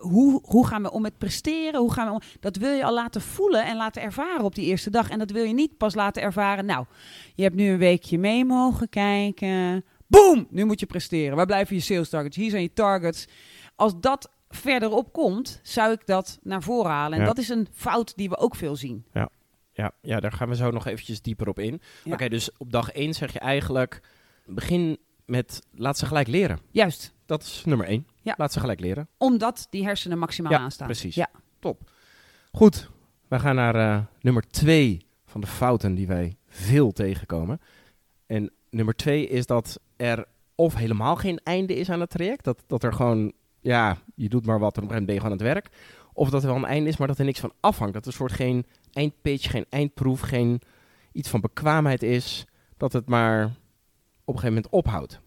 Hoe, 0.01 0.41
hoe 0.45 0.67
gaan 0.67 0.83
we 0.83 0.91
om 0.91 1.03
met 1.03 1.19
presteren? 1.19 1.81
Hoe 1.81 1.93
gaan 1.93 2.07
we 2.07 2.13
om? 2.13 2.21
Dat 2.41 2.57
wil 2.57 2.73
je 2.73 2.85
al 2.85 2.95
laten 2.95 3.21
voelen 3.21 3.65
en 3.65 3.77
laten 3.77 4.03
ervaren 4.03 4.45
op 4.45 4.55
die 4.55 4.67
eerste 4.67 4.91
dag. 4.91 5.11
En 5.11 5.19
dat 5.19 5.31
wil 5.31 5.45
je 5.45 5.55
niet 5.55 5.77
pas 5.77 5.95
laten 5.95 6.23
ervaren. 6.23 6.67
Nou, 6.67 6.87
je 7.35 7.43
hebt 7.43 7.55
nu 7.55 7.69
een 7.71 7.79
weekje 7.79 8.19
mee 8.19 8.45
mogen 8.45 8.89
kijken. 8.89 9.85
Boom! 10.13 10.47
Nu 10.51 10.65
moet 10.65 10.81
je 10.81 10.87
presteren. 10.87 11.37
Waar 11.37 11.47
blijven 11.47 11.77
je 11.77 11.83
sales 11.83 12.09
targets? 12.09 12.37
Hier 12.37 12.51
zijn 12.51 12.63
je 12.63 12.73
targets. 12.73 13.27
Als 13.77 13.93
dat 14.01 14.31
verderop 14.49 15.13
komt, 15.13 15.61
zou 15.63 15.93
ik 15.93 16.07
dat 16.07 16.39
naar 16.43 16.63
voren 16.63 16.91
halen. 16.91 17.13
En 17.19 17.21
Ja. 17.21 17.27
dat 17.27 17.39
is 17.39 17.49
een 17.49 17.69
fout 17.73 18.17
die 18.17 18.29
we 18.29 18.37
ook 18.39 18.55
veel 18.57 18.77
zien. 18.77 19.05
Ja, 19.75 19.93
ja, 20.03 20.21
daar 20.21 20.33
gaan 20.33 20.49
we 20.49 20.57
zo 20.57 20.71
nog 20.71 20.87
eventjes 20.87 21.23
dieper 21.23 21.49
op 21.49 21.59
in. 21.59 21.81
Ja. 22.05 22.13
Oké, 22.13 22.29
dus 22.29 22.51
op 22.57 22.73
dag 22.73 22.91
1 22.93 23.15
zeg 23.15 23.33
je 23.33 23.39
eigenlijk, 23.39 24.01
begin 24.47 24.99
met, 25.27 25.63
laat 25.75 25.99
ze 25.99 26.07
gelijk 26.07 26.27
leren. 26.29 26.59
Juist, 26.71 27.15
Dat 27.27 27.43
is 27.43 27.63
nummer 27.65 27.87
1. 27.87 28.07
Ja. 28.23 28.35
Laat 28.37 28.53
ze 28.53 28.61
gelijk 28.61 28.81
leren. 28.81 29.09
omdat 29.19 29.67
die 29.71 29.85
hersenen 29.85 30.19
maximaal 30.19 30.53
Ja, 30.53 30.59
aanstaan. 30.59 30.87
precies. 30.87 31.15
Ja. 31.15 31.31
Top. 31.59 31.91
Goed, 32.53 32.91
we 33.29 33.39
gaan 33.39 33.55
naar 33.55 33.75
eh, 33.75 34.01
nummer 34.21 34.43
2 34.49 35.07
van 35.27 35.41
de 35.41 35.47
fouten 35.47 35.95
die 35.95 36.07
wij 36.07 36.37
veel 36.49 36.93
tegenkomen. 36.93 37.61
En 38.27 38.53
nummer 38.71 38.95
2 38.95 39.27
is 39.29 39.47
dat 39.47 39.81
er 40.03 40.25
of 40.55 40.75
helemaal 40.75 41.17
geen 41.17 41.41
einde 41.43 41.75
is 41.75 41.91
aan 41.91 42.01
het 42.01 42.11
traject. 42.11 42.45
Dat, 42.45 42.65
dat 42.67 42.83
er 42.83 42.93
gewoon, 42.93 43.33
ja, 43.61 43.99
je 44.15 44.29
doet 44.29 44.47
maar 44.47 44.59
wat 44.59 44.77
en 44.77 44.83
op 44.83 44.89
een 44.91 44.95
gegeven 44.95 45.07
moment 45.07 45.07
ben 45.07 45.15
je 45.15 45.21
gewoon 45.21 45.33
aan 45.33 45.47
het 45.47 45.55
werk. 45.55 45.93
Of 46.13 46.31
dat 46.31 46.43
er 46.43 46.49
wel 46.49 46.57
een 46.57 46.65
einde 46.65 46.89
is, 46.89 46.97
maar 46.97 47.09
dat 47.09 47.19
er 47.19 47.25
niks 47.25 47.41
van 47.41 47.53
afhangt. 47.61 47.95
Dat 47.95 48.03
er 48.03 48.09
een 48.09 48.17
soort 48.17 48.33
geen 48.33 48.67
eindpitch, 48.93 49.51
geen 49.51 49.67
eindproef, 49.69 50.21
geen 50.21 50.61
iets 51.13 51.29
van 51.29 51.41
bekwaamheid 51.41 52.03
is. 52.03 52.45
Dat 52.77 52.93
het 52.93 53.09
maar 53.09 53.45
op 53.45 54.35
een 54.35 54.41
gegeven 54.41 54.55
moment 54.55 54.69
ophoudt. 54.73 55.21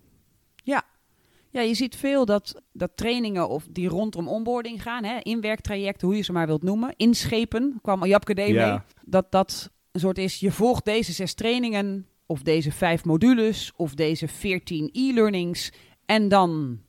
Ja, 1.56 1.62
je 1.62 1.74
ziet 1.74 1.96
veel 1.96 2.26
dat, 2.26 2.62
dat 2.72 2.92
trainingen 2.96 3.50
of 3.50 3.68
die 3.72 3.88
rondom 3.88 4.28
onboarding 4.28 4.82
gaan, 4.82 5.04
hè, 5.04 5.20
inwerktrajecten, 5.20 6.08
hoe 6.08 6.18
je 6.18 6.24
ze 6.24 6.32
maar 6.32 6.48
wilt 6.48 6.64
noemen, 6.64 6.94
inschepen, 6.98 7.80
kwam 7.82 8.06
Japke 8.06 8.34
D 8.34 8.38
Ja. 8.48 8.70
mee, 8.70 8.80
dat 9.06 9.32
dat 9.32 9.72
een 9.92 10.00
soort 10.00 10.18
is, 10.18 10.40
je 10.40 10.52
volgt 10.52 10.86
deze 10.86 11.12
zes 11.12 11.34
trainingen 11.34 12.08
of 12.26 12.42
deze 12.42 12.72
vijf 12.72 13.06
modules 13.06 13.72
of 13.76 13.94
deze 13.94 14.28
veertien 14.28 14.90
e-learnings 14.94 15.72
en 16.06 16.28
dan 16.30 16.80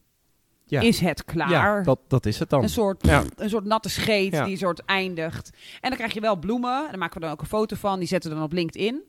Ja. 0.65 0.81
is 0.81 1.01
het 1.01 1.25
klaar. 1.25 1.51
Ja, 1.51 1.83
dat, 1.83 1.99
dat 2.09 2.27
is 2.27 2.39
het 2.39 2.51
dan. 2.51 2.63
Een 2.63 2.69
soort, 2.69 3.07
Ja. 3.07 3.25
een 3.37 3.49
soort 3.51 3.65
natte 3.65 3.89
scheet 3.89 4.33
Ja. 4.33 4.45
die 4.45 4.57
soort 4.57 4.85
eindigt. 4.85 5.51
En 5.81 5.89
dan 5.89 5.99
krijg 5.99 6.13
je 6.15 6.21
wel 6.21 6.37
bloemen. 6.37 6.87
Daar 6.89 6.99
maken 6.99 7.15
we 7.15 7.21
dan 7.21 7.31
ook 7.31 7.41
een 7.41 7.47
foto 7.47 7.77
van. 7.77 7.99
Die 7.99 8.09
zetten 8.09 8.31
we 8.31 8.37
dan 8.37 8.45
op 8.45 8.53
LinkedIn. 8.53 9.03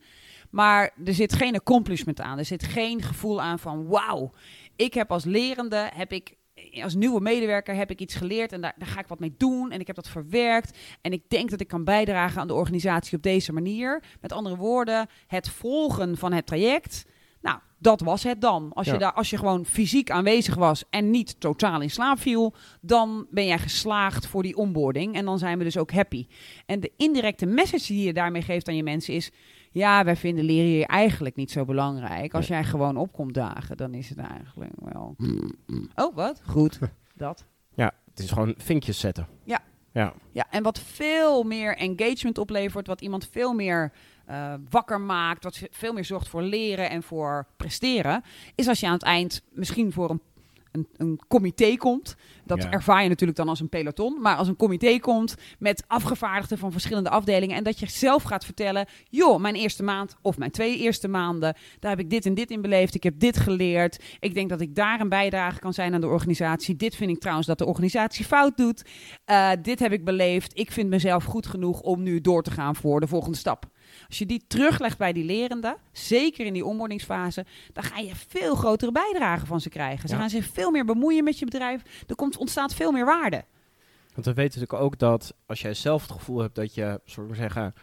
Maar 0.49 0.91
er 1.05 1.13
zit 1.13 1.33
geen 1.33 1.55
accomplishment 1.55 2.21
aan. 2.21 2.37
Er 2.37 2.45
zit 2.45 2.63
geen 2.63 3.01
gevoel 3.01 3.41
aan 3.41 3.59
van 3.59 3.87
wauw. 3.87 4.31
Ik 4.75 4.93
heb 4.93 5.11
als 5.11 5.25
lerende, 5.25 5.89
heb 5.93 6.11
ik 6.11 6.35
als 6.83 6.95
nieuwe 6.95 7.21
medewerker 7.21 7.75
heb 7.75 7.91
ik 7.91 7.99
iets 7.99 8.15
geleerd 8.15 8.51
en 8.51 8.61
daar, 8.61 8.75
daar 8.77 8.87
ga 8.87 8.99
ik 8.99 9.07
wat 9.07 9.19
mee 9.19 9.33
doen 9.37 9.71
en 9.71 9.79
ik 9.79 9.87
heb 9.87 9.95
dat 9.95 10.09
verwerkt 10.09 10.77
en 11.01 11.11
ik 11.11 11.23
denk 11.27 11.49
dat 11.49 11.61
ik 11.61 11.67
kan 11.67 11.83
bijdragen 11.83 12.41
aan 12.41 12.47
de 12.47 12.53
organisatie 12.53 13.17
op 13.17 13.23
deze 13.23 13.53
manier. 13.53 14.03
Met 14.21 14.31
andere 14.31 14.55
woorden, 14.55 15.07
het 15.27 15.49
volgen 15.49 16.17
van 16.17 16.33
het 16.33 16.45
traject. 16.45 17.05
Nou, 17.41 17.59
dat 17.77 18.01
was 18.01 18.23
het 18.23 18.41
dan. 18.41 18.71
Als, 18.73 18.85
Ja. 18.85 18.93
je, 18.93 18.99
daar, 18.99 19.13
als 19.13 19.29
je 19.29 19.37
gewoon 19.37 19.65
fysiek 19.65 20.11
aanwezig 20.11 20.55
was 20.55 20.83
en 20.89 21.11
niet 21.11 21.39
totaal 21.39 21.81
in 21.81 21.89
slaap 21.89 22.19
viel, 22.19 22.53
dan 22.81 23.27
ben 23.31 23.45
jij 23.45 23.59
geslaagd 23.59 24.27
voor 24.27 24.43
die 24.43 24.57
onboarding. 24.57 25.15
En 25.15 25.25
dan 25.25 25.37
zijn 25.39 25.57
we 25.57 25.63
dus 25.63 25.77
ook 25.77 25.91
happy. 25.91 26.27
En 26.65 26.79
de 26.79 26.91
indirecte 26.97 27.45
message 27.45 27.87
die 27.93 28.05
je 28.05 28.13
daarmee 28.13 28.41
geeft 28.41 28.67
aan 28.67 28.75
je 28.75 28.83
mensen 28.83 29.13
is... 29.13 29.31
Ja, 29.77 30.03
wij 30.03 30.15
vinden 30.15 30.43
leren 30.45 30.69
hier 30.69 30.85
eigenlijk 30.85 31.35
niet 31.35 31.51
zo 31.51 31.65
belangrijk. 31.65 32.33
Als 32.33 32.47
jij 32.47 32.63
gewoon 32.63 32.97
opkomt 32.97 33.33
dagen, 33.33 33.77
dan 33.77 33.93
is 33.93 34.09
het 34.09 34.17
eigenlijk 34.17 34.71
wel... 34.83 35.15
Oh, 35.95 36.15
wat? 36.15 36.41
Goed. 36.45 36.79
Dat. 37.15 37.45
Ja, 37.75 37.91
het 38.09 38.19
is 38.19 38.31
gewoon 38.31 38.53
vinkjes 38.57 38.99
zetten. 38.99 39.27
Ja. 39.43 39.59
Ja, 39.91 40.13
Ja, 40.31 40.45
en 40.49 40.63
wat 40.63 40.79
veel 40.79 41.43
meer 41.43 41.77
engagement 41.77 42.37
oplevert, 42.37 42.87
wat 42.87 43.01
iemand 43.01 43.27
veel 43.31 43.53
meer 43.53 43.91
eh, 44.25 44.53
wakker 44.69 45.01
maakt, 45.01 45.43
wat 45.43 45.57
ve- 45.57 45.67
veel 45.71 45.93
meer 45.93 46.05
zorgt 46.05 46.27
voor 46.27 46.41
leren 46.41 46.89
en 46.89 47.03
voor 47.03 47.47
presteren, 47.57 48.23
is 48.55 48.67
als 48.67 48.79
je 48.79 48.85
aan 48.87 48.93
het 48.93 49.03
eind 49.03 49.41
misschien 49.51 49.91
voor 49.91 50.09
een, 50.09 50.21
een, 50.71 50.87
een 50.97 51.19
comité 51.27 51.75
komt. 51.75 52.15
Dat 52.45 52.63
Ja. 52.63 52.71
ervaar 52.71 53.03
je 53.03 53.09
natuurlijk 53.09 53.37
dan 53.37 53.49
als 53.49 53.59
een 53.59 53.69
peloton, 53.69 54.21
maar 54.21 54.35
als 54.35 54.47
een 54.47 54.55
comité 54.55 54.99
komt 54.99 55.35
met 55.59 55.83
afgevaardigden 55.87 56.57
van 56.57 56.71
verschillende 56.71 57.09
afdelingen 57.09 57.55
en 57.55 57.63
dat 57.63 57.79
je 57.79 57.89
zelf 57.89 58.23
gaat 58.23 58.45
vertellen, 58.45 58.85
joh, 59.09 59.39
mijn 59.39 59.55
eerste 59.55 59.83
maand 59.83 60.15
of 60.21 60.37
mijn 60.37 60.51
twee 60.51 60.77
eerste 60.77 61.07
maanden, 61.07 61.55
daar 61.79 61.91
heb 61.91 61.99
ik 61.99 62.09
dit 62.09 62.25
en 62.25 62.33
dit 62.33 62.51
in 62.51 62.61
beleefd, 62.61 62.95
ik 62.95 63.03
heb 63.03 63.19
dit 63.19 63.37
geleerd, 63.37 64.03
ik 64.19 64.33
denk 64.33 64.49
dat 64.49 64.61
ik 64.61 64.75
daar 64.75 64.99
een 64.99 65.09
bijdrage 65.09 65.59
kan 65.59 65.73
zijn 65.73 65.93
aan 65.93 66.01
de 66.01 66.07
organisatie. 66.07 66.75
Dit 66.75 66.95
vind 66.95 67.11
ik 67.11 67.19
trouwens 67.19 67.47
dat 67.47 67.57
de 67.57 67.65
organisatie 67.65 68.25
fout 68.25 68.57
doet. 68.57 68.89
Uh, 69.25 69.51
dit 69.61 69.79
heb 69.79 69.91
ik 69.91 70.05
beleefd. 70.05 70.59
Ik 70.59 70.71
vind 70.71 70.89
mezelf 70.89 71.23
goed 71.23 71.47
genoeg 71.47 71.81
om 71.81 72.03
nu 72.03 72.21
door 72.21 72.43
te 72.43 72.51
gaan 72.51 72.75
voor 72.75 72.99
de 72.99 73.07
volgende 73.07 73.37
stap. 73.37 73.65
Als 74.07 74.17
je 74.17 74.25
die 74.25 74.43
teruglegt 74.47 74.97
bij 74.97 75.13
die 75.13 75.23
lerende, 75.23 75.77
zeker 75.91 76.45
in 76.45 76.53
die 76.53 76.65
onboardingsfase, 76.65 77.45
dan 77.73 77.83
ga 77.83 77.97
je 77.97 78.15
veel 78.15 78.55
grotere 78.55 78.91
bijdragen 78.91 79.47
van 79.47 79.61
ze 79.61 79.69
krijgen. 79.69 80.09
Ze 80.09 80.15
Ja. 80.15 80.19
gaan 80.21 80.29
zich 80.29 80.45
veel 80.45 80.71
meer 80.71 80.85
bemoeien 80.85 81.23
met 81.23 81.39
je 81.39 81.45
bedrijf. 81.45 81.81
Er 82.07 82.15
komt, 82.15 82.37
ontstaat 82.37 82.73
veel 82.73 82.91
meer 82.91 83.05
waarde. 83.05 83.43
want 84.13 84.25
we 84.25 84.33
weten 84.33 84.59
natuurlijk 84.59 84.85
ook 84.91 84.99
dat 84.99 85.33
als 85.45 85.61
jij 85.61 85.73
zelf 85.73 86.01
het 86.01 86.11
gevoel 86.11 86.39
hebt 86.39 86.55
dat 86.55 86.73
je, 86.73 87.01
zullen 87.05 87.29
we 87.29 87.35
zeggen, 87.35 87.73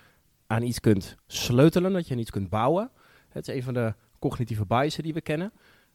aan 0.47 0.63
iets 0.63 0.81
kunt 0.81 1.15
sleutelen, 1.27 1.93
dat 1.93 2.07
je 2.09 2.15
aan 2.15 2.21
iets 2.21 2.31
kunt 2.31 2.49
bouwen. 2.49 2.91
Het 3.29 3.49
is 3.49 3.55
een 3.55 3.63
van 3.63 3.75
de 3.75 3.95
cognitieve 4.19 4.65
biasen 4.67 5.03
die 5.03 5.15
we 5.15 5.21
kennen. 5.21 5.53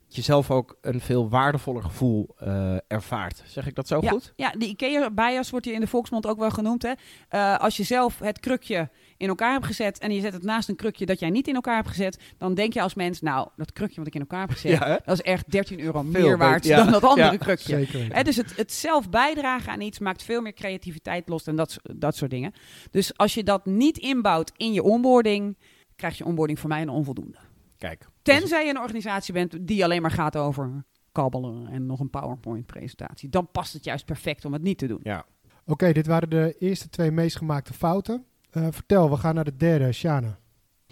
Dat 0.10 0.18
je 0.18 0.24
zelf 0.24 0.51
ook 0.51 0.78
een 0.82 1.01
veel 1.01 1.30
waardevoller 1.30 1.84
gevoel 1.84 2.36
eh, 2.38 2.75
ervaart. 2.88 3.44
Zeg 3.46 3.68
ik 3.68 3.75
dat 3.75 3.88
zo 3.88 3.98
ja, 4.01 4.10
goed? 4.10 4.34
ja, 4.36 4.51
die 4.58 4.70
IKEA-bias 4.70 5.50
wordt 5.50 5.66
hier 5.66 5.74
in 5.74 5.80
de 5.80 5.88
volksmond 5.88 6.28
ook 6.28 6.39
wel 6.39 6.51
genoemd. 6.51 6.82
Hè? 6.82 6.92
Uh, 7.32 7.58
als 7.60 7.78
je 7.78 7.84
zelf 7.84 8.20
het 8.20 8.39
krukje 8.39 8.89
in 9.18 9.28
elkaar 9.28 9.51
hebt 9.51 9.66
gezet 9.66 10.00
en 10.00 10.12
je 10.12 10.22
zet 10.22 10.34
het 10.34 10.44
naast 10.44 10.70
een 10.70 10.75
krukje 10.75 11.06
dat 11.06 11.20
jij 11.20 11.30
niet 11.30 11.48
in 11.48 11.56
elkaar 11.56 11.75
hebt 11.75 11.88
gezet, 11.88 12.20
dan 12.38 12.54
denk 12.54 12.74
je 12.74 12.82
als 12.82 12.94
mens, 12.94 13.22
nou, 13.22 13.50
dat 13.56 13.74
krukje 13.74 13.96
wat 13.98 14.08
ik 14.08 14.13
in 14.13 14.20
elkaar 14.20 14.39
heb 14.39 14.50
gezet, 14.50 14.72
Ja, 14.72 15.00
dat 15.06 15.13
is 15.13 15.22
echt 15.22 15.51
13 15.51 15.80
euro 15.80 16.01
Veel 16.01 16.12
meer 16.12 16.38
waard 16.38 16.66
ja. 16.66 16.78
dan 16.78 16.92
dat 16.92 17.04
andere 17.04 17.38
krukje. 17.38 17.86
Zeker. 17.86 18.16
Hè, 18.16 18.24
dus 18.24 18.36
het, 18.36 18.56
het 18.56 18.74
zelf 18.74 19.10
bijdragen 19.10 19.72
aan 19.72 19.82
iets 19.82 20.00
maakt 20.00 20.24
veel 20.24 20.42
meer 20.42 20.54
creativiteit 20.54 21.30
los 21.30 21.48
en 21.48 21.56
dat, 21.56 21.78
dat 21.82 22.16
soort 22.16 22.32
dingen. 22.32 22.54
Dus 22.92 23.18
als 23.18 23.34
je 23.34 23.44
dat 23.44 23.66
niet 23.66 23.98
inbouwt 23.98 24.51
in 24.58 24.74
je 24.74 24.84
onboarding, 24.84 25.58
krijg 25.96 26.18
je 26.18 26.25
onboarding 26.25 26.60
voor 26.60 26.70
mij 26.70 26.82
een 26.82 26.89
onvoldoende. 26.89 27.38
Kijk. 27.80 28.08
Tenzij 28.22 28.64
je 28.64 28.70
een 28.70 28.80
organisatie 28.80 29.34
bent 29.34 29.68
die 29.68 29.84
alleen 29.84 30.02
maar 30.02 30.12
gaat 30.12 30.38
over 30.38 30.84
kabbelen 31.12 31.68
en 31.68 31.86
nog 31.86 32.00
een 32.00 32.10
PowerPoint-presentatie. 32.10 33.30
Dan 33.30 33.52
past 33.52 33.74
het 33.74 33.84
juist 33.84 34.06
perfect 34.06 34.46
om 34.46 34.54
het 34.54 34.62
niet 34.62 34.78
te 34.78 34.88
doen. 34.88 35.00
Ja. 35.04 35.26
Oké, 35.66 35.92
dit 35.92 36.08
waren 36.08 36.30
de 36.30 36.56
eerste 36.60 36.90
twee 36.90 37.12
meest 37.12 37.38
gemaakte 37.38 37.74
fouten. 37.74 38.26
Eh, 38.52 38.68
vertel, 38.70 39.10
we 39.10 39.18
gaan 39.18 39.36
naar 39.36 39.44
de 39.44 39.56
derde, 39.56 39.92
Shana. 39.92 40.40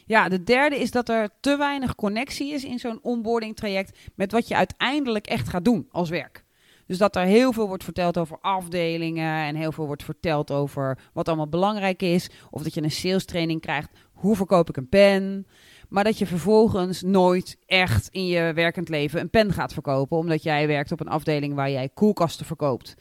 Ja, 0.06 0.30
de 0.30 0.44
derde 0.44 0.80
is 0.80 0.92
dat 0.92 1.10
er 1.10 1.30
te 1.40 1.58
weinig 1.58 1.96
connectie 1.96 2.54
is 2.54 2.64
in 2.64 2.80
zo'n 2.80 3.00
onboarding 3.02 3.56
traject 3.56 3.98
met 4.16 4.32
wat 4.32 4.48
je 4.48 4.56
uiteindelijk 4.56 5.28
echt 5.28 5.50
gaat 5.50 5.66
doen 5.66 5.88
als 5.92 6.10
werk. 6.10 6.46
Dus 6.86 6.98
dat 6.98 7.16
er 7.16 7.24
heel 7.24 7.54
veel 7.54 7.68
wordt 7.68 7.84
verteld 7.84 8.18
over 8.18 8.38
afdelingen 8.42 9.46
en 9.46 9.56
heel 9.56 9.72
veel 9.72 9.86
wordt 9.86 10.04
verteld 10.04 10.52
over 10.52 10.98
wat 11.14 11.28
allemaal 11.28 11.48
belangrijk 11.48 12.02
is. 12.02 12.30
Of 12.50 12.64
dat 12.64 12.74
je 12.74 12.84
een 12.84 12.92
sales 12.92 13.26
training 13.26 13.62
krijgt, 13.62 13.90
hoe 14.14 14.36
verkoop 14.36 14.70
ik 14.70 14.78
een 14.78 14.90
pen? 14.90 15.48
Maar 15.90 16.04
dat 16.04 16.18
je 16.18 16.26
vervolgens 16.28 17.02
nooit 17.02 17.58
echt 17.66 18.08
in 18.12 18.28
je 18.28 18.52
werkend 18.54 18.90
leven 18.90 19.20
een 19.20 19.30
pen 19.30 19.54
gaat 19.54 19.74
verkopen, 19.74 20.18
omdat 20.18 20.44
jij 20.44 20.68
werkt 20.68 20.92
op 20.92 21.00
een 21.00 21.08
afdeling 21.08 21.54
waar 21.54 21.72
jij 21.72 21.90
koelkasten 21.94 22.46
verkoopt. 22.46 22.96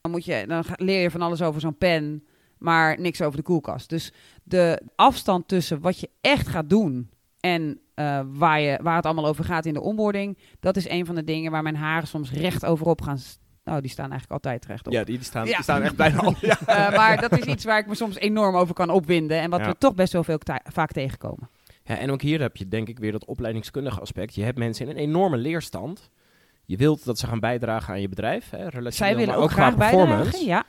Dan, 0.00 0.10
moet 0.10 0.24
je, 0.24 0.44
dan 0.46 0.64
leer 0.76 1.00
je 1.02 1.10
van 1.10 1.22
alles 1.22 1.42
over 1.42 1.60
zo'n 1.60 1.78
pen, 1.78 2.24
maar 2.58 3.00
niks 3.00 3.22
over 3.22 3.36
de 3.36 3.42
koelkast. 3.44 3.88
Dus 3.88 4.12
de 4.42 4.82
afstand 4.96 5.48
tussen 5.48 5.80
wat 5.80 6.00
je 6.00 6.10
echt 6.20 6.48
gaat 6.48 6.70
doen 6.70 7.10
en 7.40 7.80
eh, 7.94 8.20
waar, 8.26 8.60
je, 8.60 8.78
waar 8.82 8.96
het 8.96 9.06
allemaal 9.06 9.26
over 9.26 9.44
gaat 9.44 9.66
in 9.66 9.74
de 9.74 9.80
onboarding, 9.80 10.38
dat 10.60 10.76
is 10.76 10.88
een 10.88 11.06
van 11.06 11.14
de 11.14 11.24
dingen 11.24 11.50
waar 11.50 11.62
mijn 11.62 11.76
haren 11.76 12.08
soms 12.08 12.32
recht 12.32 12.64
overop 12.64 13.02
gaan. 13.02 13.18
Nou, 13.64 13.80
die 13.80 13.90
staan 13.90 14.10
eigenlijk 14.10 14.32
altijd 14.44 14.66
rechtop. 14.66 14.92
Ja, 14.92 15.04
die, 15.04 15.16
die 15.16 15.24
staan, 15.24 15.46
Ja. 15.46 15.54
die 15.54 15.62
staan 15.62 15.82
echt 15.82 15.96
bijna 15.96 16.18
al. 16.18 16.34
Ja. 16.40 16.58
Eh, 16.66 16.96
maar 16.96 17.20
dat 17.20 17.38
is 17.38 17.44
iets 17.44 17.64
waar 17.64 17.78
ik 17.78 17.86
me 17.86 17.94
soms 17.94 18.16
enorm 18.18 18.56
over 18.56 18.74
kan 18.74 18.90
opwinden 18.90 19.40
en 19.40 19.50
wat 19.50 19.60
Ja. 19.60 19.66
we 19.68 19.78
toch 19.78 19.94
best 19.94 20.12
wel 20.12 20.24
veel 20.24 20.38
vaak 20.64 20.92
tegenkomen. 20.92 21.48
En 21.98 22.10
ook 22.10 22.22
hier 22.22 22.40
heb 22.40 22.56
je 22.56 22.68
denk 22.68 22.88
ik 22.88 22.98
weer 22.98 23.12
dat 23.12 23.24
opleidingskundige 23.24 24.00
aspect. 24.00 24.34
Je 24.34 24.42
hebt 24.42 24.58
mensen 24.58 24.86
in 24.86 24.90
een 24.90 25.02
enorme 25.02 25.36
leerstand. 25.36 26.10
Je 26.64 26.76
wilt 26.76 27.04
dat 27.04 27.18
ze 27.18 27.26
gaan 27.26 27.40
bijdragen 27.40 27.94
aan 27.94 28.00
je 28.00 28.08
bedrijf. 28.08 28.50
Hè, 28.50 28.56
relationeel, 28.56 28.92
Zij 28.92 29.16
willen 29.16 29.34
ook 29.34 29.42
ook 29.42 29.50
graag 29.50 29.76
bijdragen. 29.76 30.44
Ja, 30.44 30.64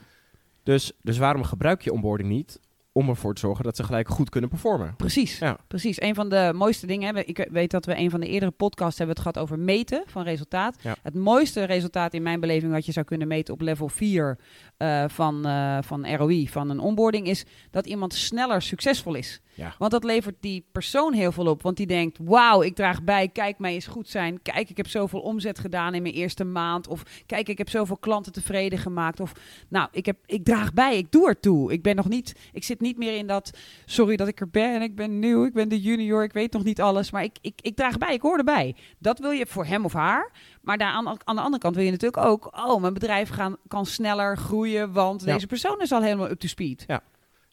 Dus, 0.63 0.91
dus 1.01 1.17
waarom 1.17 1.43
gebruik 1.43 1.81
je 1.81 1.93
onboarding 1.93 2.29
niet 2.29 2.59
om 2.93 3.09
ervoor 3.09 3.33
te 3.33 3.39
zorgen 3.39 3.63
dat 3.63 3.75
ze 3.75 3.83
gelijk 3.83 4.07
goed 4.07 4.29
kunnen 4.29 4.49
performen? 4.49 4.95
precies. 4.95 5.37
Ja. 5.37 5.57
Precies. 5.67 6.01
Een 6.01 6.15
van 6.15 6.29
de 6.29 6.51
mooiste 6.55 6.87
dingen. 6.87 7.15
Hè, 7.15 7.21
ik 7.21 7.47
weet 7.51 7.71
dat 7.71 7.85
we 7.85 7.97
een 7.97 8.09
van 8.09 8.19
de 8.19 8.27
eerdere 8.27 8.51
podcasts 8.51 8.97
hebben 8.97 9.15
het 9.15 9.25
gehad 9.25 9.43
over 9.43 9.59
meten 9.59 10.03
van 10.05 10.23
resultaat. 10.23 10.75
Ja. 10.81 10.95
Het 11.03 11.15
mooiste 11.15 11.63
resultaat 11.63 12.13
in 12.13 12.23
mijn 12.23 12.39
beleving 12.39 12.71
wat 12.71 12.85
je 12.85 12.91
zou 12.91 13.05
kunnen 13.05 13.27
meten 13.27 13.53
op 13.53 13.61
level 13.61 13.89
4 13.89 14.37
eh, 14.77 15.03
van, 15.07 15.45
eh, 15.45 15.77
van 15.81 16.15
ROI, 16.15 16.47
van 16.49 16.69
een 16.69 16.79
onboarding, 16.79 17.27
is 17.27 17.45
dat 17.71 17.85
iemand 17.85 18.13
sneller 18.13 18.61
succesvol 18.61 19.15
is. 19.15 19.41
Ja. 19.55 19.75
Want 19.77 19.91
dat 19.91 20.03
levert 20.03 20.35
die 20.39 20.65
persoon 20.71 21.13
heel 21.13 21.31
veel 21.31 21.45
op. 21.47 21.61
Want 21.61 21.77
die 21.77 21.87
denkt, 21.87 22.17
wauw, 22.21 22.61
ik 22.61 22.75
draag 22.75 23.03
bij. 23.03 23.27
Kijk, 23.27 23.59
mij 23.59 23.73
eens 23.73 23.87
goed 23.87 24.09
zijn. 24.09 24.41
Kijk, 24.41 24.69
ik 24.69 24.77
heb 24.77 24.87
zoveel 24.87 25.19
omzet 25.19 25.59
gedaan 25.59 25.93
in 25.93 26.01
mijn 26.01 26.13
eerste 26.13 26.43
maand. 26.43 26.87
Of 26.87 27.03
kijk, 27.25 27.49
ik 27.49 27.57
heb 27.57 27.69
zoveel 27.69 27.97
klanten 27.97 28.31
tevreden 28.31 28.79
gemaakt. 28.79 29.19
Of 29.19 29.31
nou, 29.69 29.87
ik, 29.91 30.05
heb, 30.05 30.17
ik 30.25 30.43
draag 30.43 30.73
bij. 30.73 30.97
Ik 30.97 31.11
doe 31.11 31.27
ertoe. 31.27 31.71
Ik 31.71 31.81
ben 31.81 31.95
nog 31.95 32.09
niet, 32.09 32.35
ik 32.53 32.63
zit 32.63 32.81
niet 32.81 32.97
meer 32.97 33.17
in 33.17 33.27
dat, 33.27 33.57
sorry 33.85 34.15
dat 34.15 34.27
ik 34.27 34.39
er 34.39 34.49
ben. 34.49 34.81
Ik 34.81 34.95
ben 34.95 35.19
nieuw. 35.19 35.45
Ik 35.45 35.53
ben 35.53 35.69
de 35.69 35.81
junior. 35.81 36.23
Ik 36.23 36.33
weet 36.33 36.53
nog 36.53 36.63
niet 36.63 36.81
alles. 36.81 37.11
Maar 37.11 37.23
ik, 37.23 37.37
ik, 37.41 37.53
ik 37.61 37.75
draag 37.75 37.97
bij. 37.97 38.13
Ik 38.13 38.21
hoor 38.21 38.37
erbij. 38.37 38.75
Dat 38.99 39.19
wil 39.19 39.31
je 39.31 39.45
voor 39.45 39.65
hem 39.65 39.85
of 39.85 39.93
haar. 39.93 40.31
Maar 40.61 40.77
daar 40.77 40.91
aan, 40.91 41.07
aan 41.07 41.35
de 41.35 41.41
andere 41.41 41.57
kant 41.57 41.75
wil 41.75 41.83
je 41.85 41.91
natuurlijk 41.91 42.25
ook, 42.25 42.51
oh, 42.67 42.81
mijn 42.81 42.93
bedrijf 42.93 43.29
gaan, 43.29 43.55
kan 43.67 43.85
sneller 43.85 44.37
groeien. 44.37 44.91
Want 44.91 45.23
Ja. 45.23 45.33
deze 45.33 45.47
persoon 45.47 45.81
is 45.81 45.91
al 45.91 46.01
helemaal 46.01 46.29
up 46.29 46.39
to 46.39 46.47
speed. 46.47 46.83
Ja, 46.87 47.01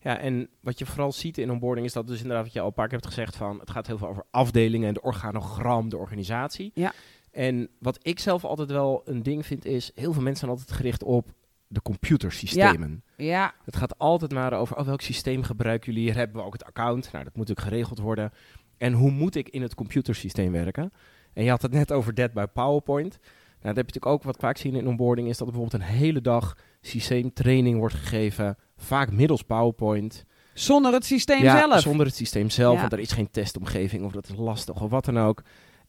en 0.01 0.49
wat 0.61 0.79
je 0.79 0.87
vooral 0.87 1.13
ziet 1.13 1.39
in 1.39 1.51
onboarding 1.51 1.87
is 1.87 1.93
dat 1.93 2.07
dus 2.07 2.21
inderdaad 2.21 2.45
wat 2.45 2.53
je 2.53 2.61
al 2.61 2.67
een 2.67 2.73
paar 2.73 2.89
keer 2.89 2.99
hebt 2.99 3.15
gezegd 3.15 3.37
van 3.37 3.61
het 3.61 3.71
gaat 3.71 3.87
heel 3.87 3.99
veel 3.99 4.09
over 4.09 4.25
afdelingen 4.31 4.89
en 4.89 4.95
de 4.95 5.03
organogram, 5.03 5.89
de 5.89 5.97
organisatie. 5.97 6.71
Ja. 6.75 6.93
En 7.31 7.69
wat 7.79 7.99
ik 8.03 8.19
zelf 8.19 8.45
altijd 8.45 8.71
wel 8.71 9.03
een 9.05 9.23
ding 9.23 9.47
vind 9.47 9.65
is, 9.65 9.91
heel 9.95 10.13
veel 10.13 10.23
mensen 10.23 10.41
zijn 10.41 10.51
altijd 10.51 10.77
gericht 10.77 11.03
op 11.03 11.33
de 11.67 11.83
computersystemen. 11.83 13.05
Ja, 13.17 13.55
Het 13.65 13.77
gaat 13.77 13.99
altijd 13.99 14.33
maar 14.33 14.53
over 14.53 14.77
oh, 14.77 14.87
welk 14.87 15.01
systeem 15.01 15.43
gebruiken 15.43 15.93
jullie. 15.93 16.09
Hier 16.09 16.17
hebben 16.17 16.37
we 16.37 16.47
ook 16.47 16.53
het 16.53 16.65
account. 16.65 17.13
Nou, 17.13 17.25
dat 17.25 17.37
moet 17.37 17.51
ook 17.51 17.61
geregeld 17.61 17.99
worden. 17.99 18.33
En 18.77 18.93
hoe 18.93 19.11
moet 19.11 19.35
ik 19.35 19.49
in 19.49 19.63
het 19.63 19.75
computersysteem 19.75 20.53
werken? 20.53 20.93
En 21.33 21.45
je 21.45 21.51
had 21.51 21.63
het 21.63 21.73
net 21.73 21.93
over 21.93 22.15
Dead 22.15 22.33
by 22.33 22.45
PowerPoint. 22.45 23.19
Nou, 23.63 23.75
dat 23.75 23.85
heb 23.85 23.95
je 23.95 24.01
natuurlijk 24.01 24.07
ook 24.07 24.23
wat 24.23 24.37
vaak 24.41 24.57
zie 24.57 24.73
in 24.73 24.87
onboarding 24.89 25.29
is 25.29 25.39
dat 25.39 25.47
er 25.47 25.53
bijvoorbeeld 25.53 25.83
een 25.83 25.89
hele 25.97 26.21
dag 26.21 26.57
systeemtraining 26.81 27.79
wordt 27.79 27.95
gegeven, 27.95 28.57
vaak 28.77 29.13
middels 29.13 29.43
PowerPoint. 29.43 30.25
zonder 30.55 30.93
het 30.93 31.05
systeem 31.05 31.43
ja, 31.43 31.59
zelf. 31.59 31.81
zonder 31.81 32.07
het 32.07 32.15
systeem 32.15 32.51
zelf, 32.51 32.75
Ja. 32.75 32.81
want 32.81 32.93
er 32.93 32.99
is 32.99 33.13
geen 33.13 33.31
testomgeving 33.31 34.05
of 34.05 34.13
dat 34.13 34.29
is 34.29 34.35
lastig 34.37 34.83
of 34.83 34.91
wat 34.91 35.05
dan 35.05 35.19
ook. 35.19 35.43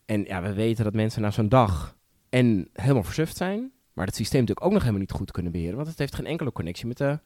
En 0.06 0.24
ja, 0.24 0.42
we 0.42 0.54
weten 0.54 0.84
dat 0.84 0.94
mensen 0.94 1.22
na 1.22 1.32
zo'n 1.32 1.50
dag 1.50 1.98
en 2.30 2.70
helemaal 2.74 3.04
versuft 3.04 3.38
zijn, 3.38 3.72
maar 3.94 4.06
het 4.06 4.16
systeem 4.16 4.40
natuurlijk 4.40 4.66
ook 4.66 4.72
nog 4.74 4.82
helemaal 4.82 5.02
niet 5.02 5.12
goed 5.12 5.32
kunnen 5.32 5.52
beheren, 5.52 5.76
want 5.76 5.88
het 5.88 6.00
heeft 6.00 6.16
geen 6.16 6.26
enkele 6.26 6.52
connectie 6.52 6.88
met 6.88 6.98
de 6.98 7.20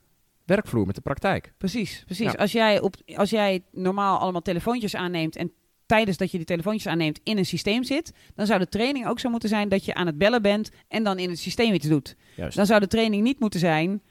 werkvloer, 0.46 0.86
met 0.86 0.96
de 0.96 1.02
praktijk. 1.02 1.54
Precies, 1.58 2.02
precies. 2.06 2.32
Ja. 2.32 2.38
Als, 2.38 2.52
jij 2.52 2.80
op, 2.80 2.96
als 3.16 3.30
jij 3.30 3.64
normaal 3.72 4.18
allemaal 4.20 4.42
telefoontjes 4.42 4.96
aanneemt 4.96 5.36
en 5.36 5.52
tijdens 5.86 6.18
dat 6.18 6.32
je 6.32 6.38
die 6.38 6.46
telefoontjes 6.46 6.88
aanneemt 6.92 7.20
in 7.24 7.38
een 7.38 7.46
systeem 7.46 7.84
zit, 7.84 8.12
dan 8.36 8.46
zou 8.46 8.60
de 8.60 8.68
training 8.70 9.08
ook 9.08 9.20
zo 9.20 9.30
moeten 9.30 9.50
zijn 9.50 9.70
dat 9.70 9.86
je 9.86 9.94
aan 9.94 10.06
het 10.06 10.18
bellen 10.18 10.42
bent 10.42 10.72
en 10.88 11.04
dan 11.04 11.20
in 11.20 11.30
het 11.30 11.40
systeem 11.40 11.74
iets 11.74 11.88
doet. 11.88 12.16
Juist. 12.36 12.56
Dan 12.58 12.66
zou 12.66 12.80
de 12.80 12.88
training 12.88 13.24
niet 13.24 13.40
moeten 13.40 13.60
zijn. 13.60 14.02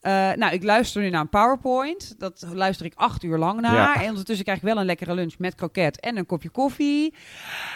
eh, 0.00 0.12
nou, 0.32 0.52
ik 0.52 0.62
luister 0.62 1.02
nu 1.02 1.10
naar 1.10 1.20
een 1.20 1.28
PowerPoint. 1.28 2.14
Dat 2.18 2.46
luister 2.52 2.86
ik 2.86 2.92
acht 2.94 3.22
uur 3.22 3.38
lang 3.38 3.60
naar. 3.60 3.74
Ja. 3.74 4.02
En 4.02 4.08
ondertussen 4.08 4.44
krijg 4.44 4.58
ik 4.60 4.64
wel 4.64 4.76
een 4.78 4.86
lekkere 4.86 5.14
lunch 5.14 5.38
met 5.38 5.54
kroket 5.54 6.00
en 6.00 6.16
een 6.16 6.26
kopje 6.26 6.48
koffie. 6.50 7.14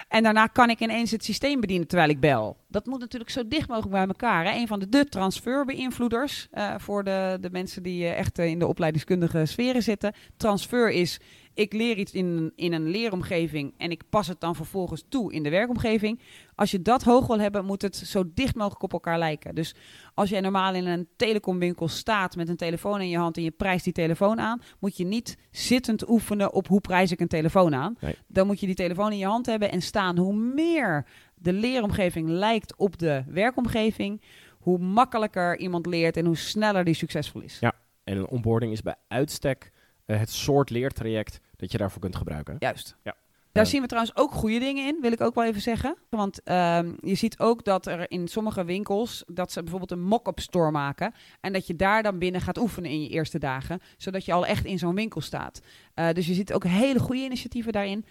En 0.08 0.22
daarna 0.22 0.46
kan 0.46 0.70
ik 0.70 0.80
ineens 0.80 1.10
het 1.10 1.24
systeem 1.24 1.60
bedienen 1.60 1.86
terwijl 1.86 2.10
ik 2.10 2.20
bel. 2.20 2.56
Dat 2.68 2.86
moet 2.86 3.00
natuurlijk 3.00 3.30
zo 3.30 3.48
dicht 3.48 3.68
mogelijk 3.68 3.92
bij 3.92 4.06
elkaar. 4.06 4.44
Hè? 4.44 4.58
Een 4.58 4.66
van 4.66 4.78
de, 4.80 4.88
de 4.88 5.04
transferbeïnvloeders 5.08 6.48
eh, 6.50 6.74
voor 6.78 7.04
de, 7.04 7.38
de 7.40 7.50
mensen 7.50 7.82
die 7.82 8.04
eh, 8.04 8.18
echt 8.18 8.38
in 8.38 8.58
de 8.58 8.66
opleidingskundige 8.66 9.46
sferen 9.46 9.82
zitten. 9.82 10.12
Transfer 10.36 10.90
is, 10.90 11.20
ik 11.54 11.72
leer 11.72 11.96
iets 11.96 12.12
in, 12.12 12.26
een- 12.26 12.52
in 12.56 12.72
een 12.72 12.88
leeromgeving 12.88 13.74
en 13.76 13.90
ik 13.90 14.02
pas 14.10 14.26
het 14.26 14.40
dan 14.40 14.54
vervolgens 14.54 15.04
toe 15.08 15.32
in 15.32 15.42
de 15.42 15.50
werkomgeving. 15.50 16.20
Als 16.54 16.70
je 16.70 16.82
dat 16.82 17.02
hoog 17.02 17.26
wil 17.26 17.40
hebben, 17.40 17.64
moet 17.64 17.82
het 17.82 17.96
zo 17.96 18.22
dicht 18.34 18.54
mogelijk 18.54 18.82
op 18.82 18.92
elkaar 18.92 19.18
lijken. 19.18 19.54
Dus 19.54 19.74
als 20.14 20.30
jij 20.30 20.40
normaal 20.40 20.74
in 20.74 20.86
een 20.86 21.08
telecomwinkel 21.16 21.88
staat 21.88 22.36
met 22.36 22.48
een 22.48 22.56
telefoon 22.56 23.00
in 23.00 23.08
je 23.08 23.16
hand 23.18 23.36
en 23.36 23.42
je 23.42 23.50
prijst 23.50 23.84
die 23.84 23.92
telefoon 23.92 24.40
aan, 24.40 24.62
moet 24.78 24.96
je 24.96 25.04
niet 25.04 25.36
zittend 25.50 26.08
oefenen 26.08 26.52
op 26.52 26.68
hoe 26.68 26.80
prijs 26.80 27.10
ik 27.12 27.20
een 27.20 27.28
telefoon 27.28 27.74
aan. 27.74 27.96
Nee. 28.00 28.14
Dan 28.26 28.46
moet 28.46 28.60
je 28.60 28.66
die 28.66 28.74
telefoon 28.74 29.12
in 29.12 29.18
je 29.18 29.26
hand 29.26 29.46
hebben 29.46 29.70
en 29.70 29.82
staan. 29.82 30.18
Hoe 30.18 30.34
meer 30.34 31.06
de 31.34 31.52
leeromgeving 31.52 32.28
lijkt 32.28 32.76
op 32.76 32.98
de 32.98 33.24
werkomgeving, 33.28 34.22
hoe 34.58 34.78
makkelijker 34.78 35.58
iemand 35.58 35.86
leert 35.86 36.16
en 36.16 36.26
hoe 36.26 36.36
sneller 36.36 36.84
die 36.84 36.94
succesvol 36.94 37.40
is. 37.40 37.58
Ja. 37.60 37.72
En 38.04 38.16
een 38.16 38.28
onboarding 38.28 38.72
is 38.72 38.82
bij 38.82 38.94
uitstek 39.08 39.70
eh, 40.04 40.18
het 40.18 40.30
soort 40.30 40.70
leertraject 40.70 41.40
dat 41.56 41.72
je 41.72 41.78
daarvoor 41.78 42.00
kunt 42.00 42.16
gebruiken. 42.16 42.56
Juist. 42.58 42.96
Ja. 43.02 43.14
Daar 43.54 43.66
zien 43.66 43.80
we 43.80 43.86
trouwens 43.86 44.16
ook 44.16 44.32
goede 44.32 44.58
dingen 44.58 44.86
in, 44.86 45.00
wil 45.00 45.12
ik 45.12 45.20
ook 45.20 45.34
wel 45.34 45.44
even 45.44 45.60
zeggen. 45.60 45.96
Want 46.08 46.42
ehm, 46.42 46.92
je 47.00 47.14
ziet 47.14 47.38
ook 47.38 47.64
dat 47.64 47.86
er 47.86 48.10
in 48.10 48.28
sommige 48.28 48.64
winkels, 48.64 49.24
dat 49.26 49.52
ze 49.52 49.60
bijvoorbeeld 49.60 49.90
een 49.90 50.02
mock-up 50.02 50.40
store 50.40 50.70
maken. 50.70 51.14
En 51.40 51.52
dat 51.52 51.66
je 51.66 51.76
daar 51.76 52.02
dan 52.02 52.18
binnen 52.18 52.40
gaat 52.40 52.58
oefenen 52.58 52.90
in 52.90 53.02
je 53.02 53.08
eerste 53.08 53.38
dagen. 53.38 53.80
Zodat 53.96 54.24
je 54.24 54.32
al 54.32 54.46
echt 54.46 54.64
in 54.64 54.78
zo'n 54.78 54.94
winkel 54.94 55.20
staat. 55.20 55.60
Eh, 55.94 56.12
dus 56.12 56.26
je 56.26 56.34
ziet 56.34 56.52
ook 56.52 56.64
hele 56.64 56.98
goede 56.98 57.22
initiatieven 57.22 57.72
daarin. 57.72 58.04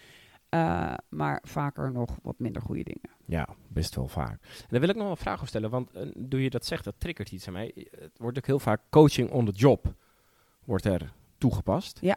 Eh, 0.48 0.94
maar 1.08 1.42
vaker 1.42 1.92
nog 1.92 2.16
wat 2.22 2.38
minder 2.38 2.62
goede 2.62 2.84
dingen. 2.84 3.10
Ja, 3.24 3.48
best 3.68 3.94
wel 3.94 4.08
vaak. 4.08 4.40
En 4.42 4.66
daar 4.68 4.80
wil 4.80 4.88
ik 4.88 4.96
nog 4.96 5.10
een 5.10 5.16
vraag 5.16 5.34
over 5.34 5.48
stellen, 5.48 5.70
want 5.70 5.92
eh, 5.92 6.02
doe 6.16 6.42
je 6.42 6.50
dat 6.50 6.66
zegt, 6.66 6.84
dat 6.84 6.94
triggert 6.98 7.32
iets 7.32 7.46
aan 7.46 7.52
mij. 7.52 7.72
Het 7.74 8.18
wordt 8.18 8.38
ook 8.38 8.46
heel 8.46 8.58
vaak 8.58 8.80
coaching 8.90 9.30
on 9.30 9.44
the 9.44 9.52
job 9.52 9.94
wordt 10.64 10.84
er 10.84 11.12
toegepast. 11.38 11.98
Ja. 12.00 12.16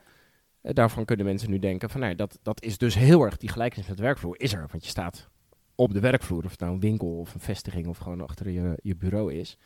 Eh, 0.68 0.74
daarvan 0.74 1.06
kunnen 1.06 1.26
mensen 1.26 1.50
nu 1.50 1.60
denken 1.60 1.90
van, 1.90 2.00
nou, 2.00 2.16
dat, 2.16 2.40
dat 2.42 2.62
is 2.64 2.78
dus 2.78 2.96
heel 2.96 3.24
erg 3.24 3.38
die 3.38 3.50
gelijkenis 3.50 3.88
met 3.88 3.98
de 3.98 4.04
werkvloer 4.04 4.40
is 4.40 4.54
er, 4.54 4.68
want 4.72 4.84
je 4.84 4.90
staat 4.90 5.30
op 5.76 5.94
de 5.94 6.00
werkvloer, 6.00 6.44
of 6.44 6.52
het 6.52 6.60
nou 6.60 6.74
een 6.74 6.80
winkel 6.80 7.20
of 7.20 7.34
een 7.34 7.40
vestiging 7.40 7.88
of 7.88 7.98
gewoon 7.98 8.22
achter 8.22 8.50
je, 8.50 8.78
je 8.82 8.96
bureau 8.96 9.34
is. 9.34 9.58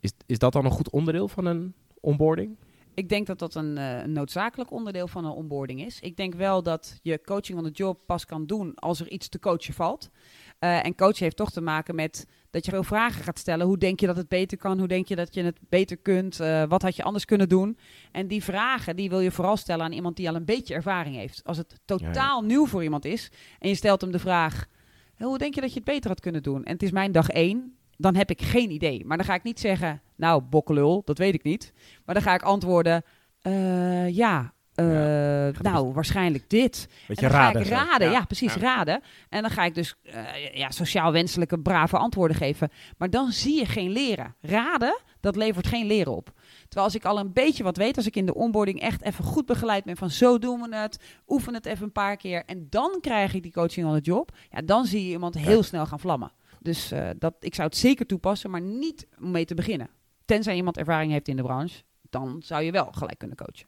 Is, 0.00 0.12
is 0.26 0.38
dat 0.38 0.52
dan 0.52 0.64
een 0.64 0.70
goed 0.70 0.90
onderdeel 0.90 1.28
van 1.28 1.46
een 1.46 1.74
onboarding? 2.00 2.56
Ik 2.94 3.08
denk 3.08 3.26
dat 3.26 3.38
dat 3.38 3.54
een, 3.54 3.78
eh, 3.78 4.04
noodzakelijk 4.04 4.70
onderdeel 4.70 5.08
van 5.08 5.24
een 5.24 5.30
onboarding 5.30 5.84
is. 5.84 6.00
Ik 6.00 6.16
denk 6.16 6.34
wel 6.34 6.62
dat 6.62 6.98
je 7.02 7.20
coaching 7.24 7.58
on 7.58 7.64
the 7.64 7.70
job 7.70 7.98
pas 8.06 8.24
kan 8.24 8.46
doen 8.46 8.74
als 8.74 9.00
er 9.00 9.10
iets 9.10 9.28
te 9.28 9.38
coachen 9.38 9.74
valt. 9.74 10.10
Eh, 10.58 10.84
en 10.84 10.94
coachen 10.94 11.24
heeft 11.24 11.36
toch 11.36 11.50
te 11.50 11.60
maken 11.60 11.94
met 11.94 12.26
dat 12.56 12.64
je 12.64 12.70
veel 12.70 12.82
vragen 12.82 13.24
gaat 13.24 13.38
stellen. 13.38 13.66
Hoe 13.66 13.78
denk 13.78 14.00
je 14.00 14.06
dat 14.06 14.16
het 14.16 14.28
beter 14.28 14.58
kan? 14.58 14.78
Hoe 14.78 14.88
denk 14.88 15.08
je 15.08 15.16
dat 15.16 15.34
je 15.34 15.42
het 15.42 15.58
beter 15.68 15.96
kunt? 15.96 16.40
Eh, 16.40 16.62
wat 16.68 16.82
had 16.82 16.96
je 16.96 17.02
anders 17.02 17.24
kunnen 17.24 17.48
doen? 17.48 17.78
En 18.12 18.26
die 18.26 18.44
vragen 18.44 18.96
die 18.96 19.08
wil 19.08 19.20
je 19.20 19.30
vooral 19.30 19.56
stellen 19.56 19.84
aan 19.84 19.92
iemand 19.92 20.16
die 20.16 20.28
al 20.28 20.34
een 20.34 20.44
beetje 20.44 20.74
ervaring 20.74 21.16
heeft. 21.16 21.40
Als 21.44 21.56
het 21.56 21.80
totaal 21.84 22.42
nieuw 22.42 22.66
voor 22.66 22.82
iemand 22.82 23.04
is 23.04 23.30
en 23.58 23.68
je 23.68 23.74
stelt 23.74 24.00
hem 24.00 24.10
de 24.10 24.18
vraag... 24.18 24.66
Hoe 25.16 25.38
denk 25.38 25.54
je 25.54 25.60
dat 25.60 25.70
je 25.70 25.76
het 25.76 25.84
beter 25.84 26.10
had 26.10 26.20
kunnen 26.20 26.42
doen? 26.42 26.64
En 26.64 26.72
het 26.72 26.82
is 26.82 26.90
mijn 26.90 27.12
dag 27.12 27.28
één. 27.28 27.76
Dan 27.96 28.14
heb 28.14 28.30
ik 28.30 28.42
geen 28.42 28.70
idee. 28.70 29.04
Maar 29.04 29.16
dan 29.16 29.26
ga 29.26 29.34
ik 29.34 29.42
niet 29.42 29.60
zeggen, 29.60 30.02
nou, 30.16 30.42
bokkelul, 30.42 31.02
dat 31.04 31.18
weet 31.18 31.34
ik 31.34 31.42
niet. 31.42 31.72
Maar 32.04 32.14
dan 32.14 32.24
ga 32.24 32.34
ik 32.34 32.42
antwoorden, 32.42 33.02
eh, 33.40 34.08
ja, 34.08 34.54
eh, 34.76 35.52
Ja, 35.52 35.60
nou, 35.62 35.92
waarschijnlijk 35.92 36.50
dit. 36.50 36.88
Weet 37.06 37.18
En 37.18 37.24
je, 37.26 37.30
dan 37.32 37.40
raden. 37.40 37.64
ga 37.66 37.74
ik 37.76 37.84
zo. 37.84 37.90
raden, 37.90 38.10
ja, 38.10 38.24
precies, 38.24 38.54
Ja. 38.54 38.60
raden. 38.60 39.02
En 39.28 39.42
dan 39.42 39.50
ga 39.50 39.64
ik 39.64 39.74
dus 39.74 39.94
eh, 40.02 40.54
ja, 40.54 40.70
sociaal 40.70 41.12
wenselijke, 41.12 41.58
brave 41.58 41.96
antwoorden 41.96 42.36
geven. 42.36 42.70
Maar 42.98 43.10
dan 43.10 43.32
zie 43.32 43.58
je 43.58 43.66
geen 43.66 43.90
leren. 43.90 44.34
Raden, 44.40 45.00
dat 45.20 45.36
levert 45.36 45.66
geen 45.66 45.86
leren 45.86 46.16
op. 46.16 46.30
Terwijl 46.60 46.84
als 46.86 46.94
ik 46.94 47.04
al 47.04 47.18
een 47.18 47.32
beetje 47.32 47.62
wat 47.62 47.76
weet, 47.76 47.96
als 47.96 48.06
ik 48.06 48.16
in 48.16 48.26
de 48.26 48.34
onboarding 48.34 48.80
echt 48.80 49.02
even 49.02 49.24
goed 49.24 49.46
begeleid 49.46 49.84
ben 49.84 49.96
van 49.96 50.10
zo 50.10 50.38
doen 50.38 50.60
we 50.60 50.76
het, 50.76 50.98
oefen 51.28 51.54
het 51.54 51.66
even 51.66 51.84
een 51.84 51.92
paar 51.92 52.16
keer 52.16 52.42
en 52.44 52.66
dan 52.70 52.98
krijg 53.00 53.34
ik 53.34 53.42
die 53.42 53.52
coaching 53.52 53.86
on 53.86 53.94
the 53.94 54.00
job, 54.00 54.30
ja, 54.50 54.60
dan 54.64 54.84
zie 54.86 55.04
je 55.04 55.10
iemand 55.10 55.34
heel 55.34 55.62
snel 55.62 55.86
gaan 55.86 56.00
vlammen. 56.00 56.32
Dus 56.60 56.90
eh, 56.90 57.08
dat, 57.18 57.34
ik 57.40 57.54
zou 57.54 57.68
het 57.68 57.76
zeker 57.76 58.06
toepassen, 58.06 58.50
maar 58.50 58.60
niet 58.60 59.06
om 59.20 59.30
mee 59.30 59.44
te 59.44 59.54
beginnen. 59.54 59.88
Tenzij 60.24 60.56
iemand 60.56 60.76
ervaring 60.76 61.12
heeft 61.12 61.28
in 61.28 61.36
de 61.36 61.42
branche, 61.42 61.82
dan 62.10 62.42
zou 62.44 62.62
je 62.62 62.70
wel 62.70 62.88
gelijk 62.92 63.18
kunnen 63.18 63.36
coachen. 63.36 63.66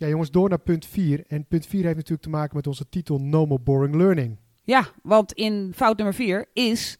Ja, 0.00 0.08
jongens, 0.08 0.30
door 0.30 0.48
naar 0.48 0.58
punt 0.58 0.86
4. 0.86 1.24
En 1.28 1.44
punt 1.44 1.66
4 1.66 1.82
heeft 1.82 1.96
natuurlijk 1.96 2.22
te 2.22 2.30
maken 2.30 2.56
met 2.56 2.66
onze 2.66 2.88
titel 2.88 3.18
No 3.18 3.46
More 3.46 3.60
Boring 3.60 3.94
Learning. 3.94 4.36
Ja, 4.64 4.86
want 5.02 5.32
in 5.32 5.72
fout 5.74 5.96
nummer 5.96 6.14
4 6.14 6.46
is 6.52 6.98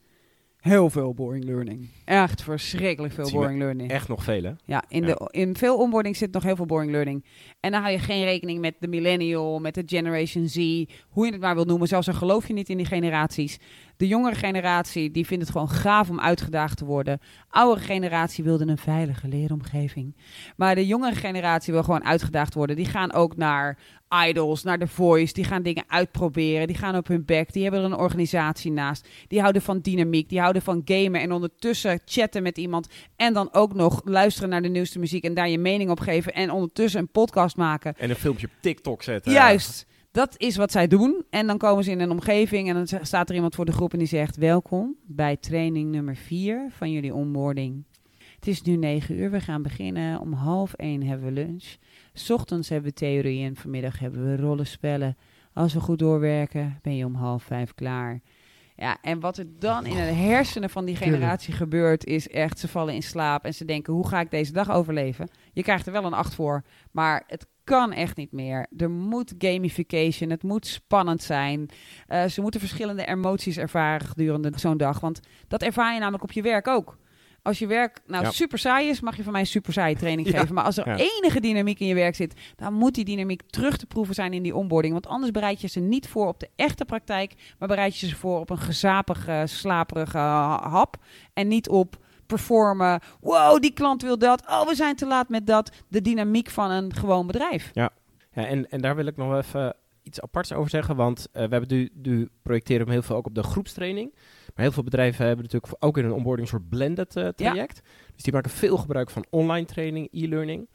heel 0.61 0.91
veel 0.91 1.15
boring 1.15 1.45
learning. 1.45 1.89
Echt 2.05 2.43
verschrikkelijk 2.43 3.15
veel 3.15 3.31
boring 3.31 3.59
learning. 3.59 3.91
Echt 3.91 4.09
nog 4.09 4.25
veel, 4.25 4.43
hè? 4.43 4.53
Ja, 4.65 4.85
in, 4.89 5.07
Ja. 5.07 5.15
De, 5.15 5.29
in 5.31 5.57
veel 5.57 5.79
onboarding 5.79 6.17
zit 6.17 6.33
nog 6.33 6.43
heel 6.43 6.57
veel 6.57 6.67
boring 6.67 6.91
learning. 6.93 7.25
En 7.61 7.71
dan 7.71 7.81
hou 7.81 7.93
je 7.93 7.99
geen 7.99 8.25
rekening 8.25 8.61
met 8.61 8.75
de 8.79 8.89
millennial, 8.89 9.59
met 9.59 9.75
de 9.75 9.83
Generation 9.87 10.49
Z, 10.49 10.85
hoe 11.09 11.27
je 11.27 11.33
het 11.33 11.41
maar 11.41 11.55
wilt 11.55 11.67
noemen. 11.67 11.89
Zelfs 11.89 12.09
al 12.09 12.15
geloof 12.15 12.47
je 12.47 12.53
niet 12.53 12.69
in 12.69 12.77
die 12.77 12.87
generaties. 12.87 13.59
De 14.01 14.07
jongere 14.07 14.35
generatie, 14.35 15.11
die 15.11 15.27
vindt 15.27 15.43
het 15.43 15.53
gewoon 15.53 15.69
gaaf 15.69 16.11
om 16.11 16.21
uitgedaagd 16.21 16.77
te 16.77 16.85
worden. 16.85 17.21
Oudere 17.49 17.87
generatie 17.87 18.45
wilde 18.45 18.67
een 18.67 18.79
veilige 18.79 19.29
leeromgeving. 19.29 20.17
Maar 20.57 20.75
de 20.75 20.87
jongere 20.87 21.15
generatie 21.15 21.73
wil 21.73 21.83
gewoon 21.83 22.05
uitgedaagd 22.05 22.55
worden. 22.55 22.77
Die 22.77 22.87
gaan 22.87 23.13
ook 23.13 23.37
naar 23.37 23.79
idols, 24.29 24.63
naar 24.63 24.79
The 24.79 24.87
Voice. 24.87 25.33
Die 25.33 25.45
gaan 25.45 25.63
dingen 25.63 25.85
uitproberen. 25.87 26.67
Die 26.67 26.77
gaan 26.77 26.97
op 26.97 27.07
hun 27.07 27.25
bek. 27.25 27.53
Die 27.53 27.63
hebben 27.63 27.81
er 27.81 27.87
een 27.87 27.97
organisatie 27.97 28.73
naast. 28.73 29.09
Die 29.29 29.41
houden 29.41 29.63
van 29.63 29.81
dynamiek. 29.81 30.29
Die 30.29 30.41
houden 30.41 30.63
van 30.63 30.83
gamen. 30.85 31.21
En 31.21 31.33
ondertussen 31.33 32.01
chatten 32.05 32.43
met 32.43 32.59
iemand. 32.59 32.89
En 33.17 33.33
dan 33.33 33.49
ook 33.53 33.75
nog 33.75 34.01
luisteren 34.05 34.49
naar 34.49 34.63
de 34.63 34.69
nieuwste 34.69 34.99
muziek. 34.99 35.25
En 35.25 35.35
daar 35.35 35.49
je 35.49 35.59
mening 35.59 35.91
op 35.91 36.01
geven. 36.01 36.33
En 36.33 36.51
ondertussen 36.51 37.01
een 37.01 37.11
podcast 37.11 37.57
maken. 37.57 37.95
En 37.97 38.11
een 38.11 38.17
filmpje 38.17 38.47
op 38.47 38.53
TikTok 38.61 39.03
zetten. 39.03 39.33
Juist. 39.33 39.89
Dat 40.13 40.35
is 40.37 40.57
wat 40.57 40.73
zij 40.73 40.87
doen. 40.87 41.25
En 41.31 41.47
dan 41.47 41.59
komen 41.59 41.85
ze 41.85 41.91
in 41.91 42.01
een 42.01 42.11
omgeving 42.11 42.69
en 42.69 42.75
dan 42.75 43.07
staat 43.07 43.29
er 43.29 43.35
iemand 43.35 43.55
voor 43.55 43.65
de 43.65 43.73
groep 43.73 43.93
en 43.93 43.99
die 43.99 44.09
zegt: 44.09 44.37
Welkom 44.37 44.97
bij 45.07 45.37
training 45.37 45.91
nummer 45.91 46.17
4 46.17 46.67
van 46.71 46.93
jullie 46.93 47.15
onboarding. 47.15 47.85
Het 48.35 48.47
is 48.47 48.63
nu 48.63 48.77
9 48.77 49.19
uur, 49.19 49.31
we 49.31 49.41
gaan 49.41 49.63
beginnen. 49.63 50.21
Om 50.21 50.33
half 50.33 50.73
1 50.73 51.03
hebben 51.03 51.27
we 51.27 51.33
lunch. 51.33 51.77
's 52.15 52.31
ochtends 52.31 52.69
hebben 52.69 52.91
we 52.91 52.97
theorie 52.97 53.45
en 53.45 53.57
vanmiddag 53.57 53.99
hebben 53.99 54.25
we 54.25 54.37
rollenspellen. 54.37 55.17
Als 55.53 55.75
we 55.75 55.81
goed 55.81 55.99
doorwerken, 55.99 56.79
ben 56.83 56.97
je 56.97 57.05
om 57.05 57.15
half 57.15 57.43
5 57.43 57.75
klaar. 57.75 58.21
Ja, 58.77 58.99
en 59.03 59.21
wat 59.21 59.39
er 59.39 59.47
dan 59.59 59.87
in 59.87 59.97
de 59.97 60.01
hersenen 60.01 60.71
van 60.71 60.85
die 60.85 60.97
generatie 60.97 61.55
gebeurt, 61.55 62.05
is 62.05 62.29
echt: 62.29 62.59
ze 62.59 62.69
vallen 62.69 62.95
in 62.95 63.03
slaap 63.03 63.45
en 63.45 63.55
ze 63.55 63.65
denken: 63.65 63.93
hoe 63.93 64.09
ga 64.09 64.21
ik 64.21 64.31
deze 64.31 64.53
dag 64.53 64.71
overleven? 64.71 65.31
Je 65.53 65.63
krijgt 65.63 65.87
er 65.87 65.93
wel 65.93 66.05
een 66.05 66.13
8 66.13 66.35
voor, 66.35 66.65
maar 66.91 67.25
het 67.27 67.47
kan 67.79 67.93
echt 67.93 68.17
niet 68.17 68.33
meer. 68.33 68.67
Er 68.77 68.91
moet 68.91 69.35
gamification, 69.39 70.31
het 70.31 70.43
moet 70.43 70.67
spannend 70.67 71.23
zijn. 71.23 71.69
Eh, 72.07 72.25
ze 72.25 72.41
moeten 72.41 72.61
verschillende 72.61 73.07
emoties 73.07 73.57
ervaren 73.57 74.07
gedurende 74.07 74.53
zo'n 74.57 74.77
dag. 74.77 75.01
Want 75.01 75.21
dat 75.49 75.63
ervaar 75.63 75.93
je 75.95 75.99
namelijk 76.01 76.23
op 76.23 76.33
je 76.33 76.43
werk 76.43 76.69
ook. 76.69 76.99
Als 77.43 77.59
je 77.59 77.67
werk 77.67 78.01
nou 78.07 78.25
Ja. 78.25 78.31
super 78.31 78.59
saai 78.59 78.89
is, 78.89 79.01
mag 79.01 79.17
je 79.17 79.23
van 79.23 79.33
mij 79.33 79.41
een 79.41 79.47
super 79.47 79.73
saaie 79.73 79.97
training 79.97 80.29
Ja. 80.31 80.39
geven. 80.41 80.55
Maar 80.55 80.65
als 80.65 80.77
er 80.77 80.89
Ja. 80.89 80.97
enige 80.97 81.41
dynamiek 81.41 81.81
in 81.81 81.87
je 81.87 81.95
werk 81.95 82.15
zit, 82.15 82.35
dan 82.57 82.73
moet 82.75 82.95
die 82.95 83.05
dynamiek 83.05 83.43
terug 83.47 83.77
te 83.77 83.87
proeven 83.87 84.15
zijn 84.15 84.33
in 84.33 84.43
die 84.43 84.55
onboarding. 84.55 84.93
Want 84.93 85.07
anders 85.07 85.31
bereid 85.33 85.61
je 85.61 85.69
ze 85.69 85.81
niet 85.81 86.09
voor 86.09 86.27
op 86.29 86.41
de 86.41 86.49
echte 86.57 86.85
praktijk, 86.85 87.35
maar 87.59 87.69
bereid 87.69 87.99
je 87.99 88.07
ze 88.07 88.17
voor 88.17 88.41
op 88.41 88.51
een 88.51 88.59
gezapige, 88.59 89.43
slaperige 89.47 90.19
ha- 90.19 90.69
hap. 90.69 90.97
En 91.35 91.49
niet 91.49 91.69
op 91.69 91.97
performen. 92.31 93.01
Wow, 93.21 93.61
die 93.61 93.73
klant 93.73 94.03
wil 94.03 94.19
dat. 94.19 94.47
Oh, 94.47 94.67
we 94.67 94.75
zijn 94.75 94.97
te 94.97 95.07
laat 95.07 95.29
met 95.29 95.47
dat. 95.47 95.73
De 95.89 96.01
dynamiek 96.01 96.51
van 96.51 96.71
een 96.71 96.95
gewoon 96.95 97.27
bedrijf. 97.27 97.71
Ja, 97.73 97.91
en, 98.31 98.71
en 98.71 98.81
daar 98.81 98.97
wil 98.97 99.07
ik 99.07 99.17
nog 99.17 99.37
even 99.37 99.75
iets 100.03 100.21
aparts 100.21 100.53
over 100.53 100.71
zeggen. 100.71 100.97
Want 100.97 101.29
eh, 101.33 101.45
we 101.45 101.49
hebben 101.51 101.77
nu, 101.77 101.91
nu 101.95 102.29
projecteren 102.43 102.87
we 102.87 102.93
heel 102.93 103.03
veel 103.03 103.17
ook 103.17 103.27
op 103.27 103.35
de 103.35 103.43
groepstraining. 103.43 104.15
Maar 104.55 104.65
heel 104.65 104.73
veel 104.73 104.83
bedrijven 104.83 105.27
hebben 105.27 105.45
natuurlijk 105.45 105.75
ook 105.79 105.99
in 105.99 106.05
een 106.05 106.13
onboarding 106.13 106.49
een 106.49 106.59
soort 106.59 106.69
blended 106.69 107.17
eh, 107.17 107.29
traject. 107.29 107.81
Dus 108.15 108.23
die 108.23 108.33
maken 108.33 108.51
veel 108.51 108.77
gebruik 108.77 109.11
van 109.11 109.27
online 109.31 109.67
training, 109.67 110.09
e-learning. 110.13 110.69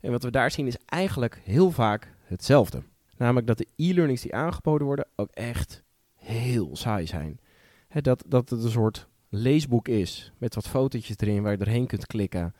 En 0.00 0.10
wat 0.10 0.22
we 0.22 0.30
daar 0.30 0.50
zien 0.50 0.66
is 0.66 0.76
eigenlijk 0.86 1.40
heel 1.44 1.70
vaak 1.70 2.14
hetzelfde. 2.22 2.82
Namelijk 3.16 3.46
dat 3.46 3.58
de 3.58 3.68
e-learnings 3.76 4.22
die 4.22 4.34
aangeboden 4.34 4.86
worden 4.86 5.08
ook 5.16 5.30
echt 5.30 5.82
heel 6.14 6.76
saai 6.76 7.06
zijn. 7.06 7.40
Dat, 7.88 8.24
dat 8.26 8.50
het 8.50 8.64
een 8.64 8.70
soort 8.70 9.08
leesboek 9.34 9.88
is 9.88 10.32
met 10.38 10.54
wat 10.54 10.68
fotootjes 10.68 11.16
erin 11.18 11.42
waar 11.42 11.52
je 11.52 11.58
doorheen 11.58 11.86
kunt 11.86 12.06
klikken. 12.06 12.54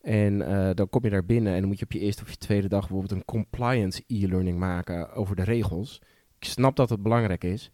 En 0.00 0.42
eh, 0.42 0.74
dan 0.74 0.88
kom 0.88 1.04
je 1.04 1.10
daar 1.10 1.24
binnen 1.24 1.52
en 1.52 1.58
dan 1.58 1.68
moet 1.68 1.78
je 1.78 1.84
op 1.84 1.92
je 1.92 1.98
eerste 1.98 2.22
of 2.22 2.30
je 2.30 2.36
tweede 2.36 2.68
dag 2.68 2.80
bijvoorbeeld 2.80 3.12
een 3.12 3.24
compliance 3.24 4.04
e-learning 4.06 4.58
maken 4.58 5.12
over 5.12 5.36
de 5.36 5.42
regels. 5.42 6.00
Ik 6.38 6.44
snap 6.44 6.76
dat 6.76 6.90
het 6.90 7.02
belangrijk 7.02 7.44
is. 7.44 7.70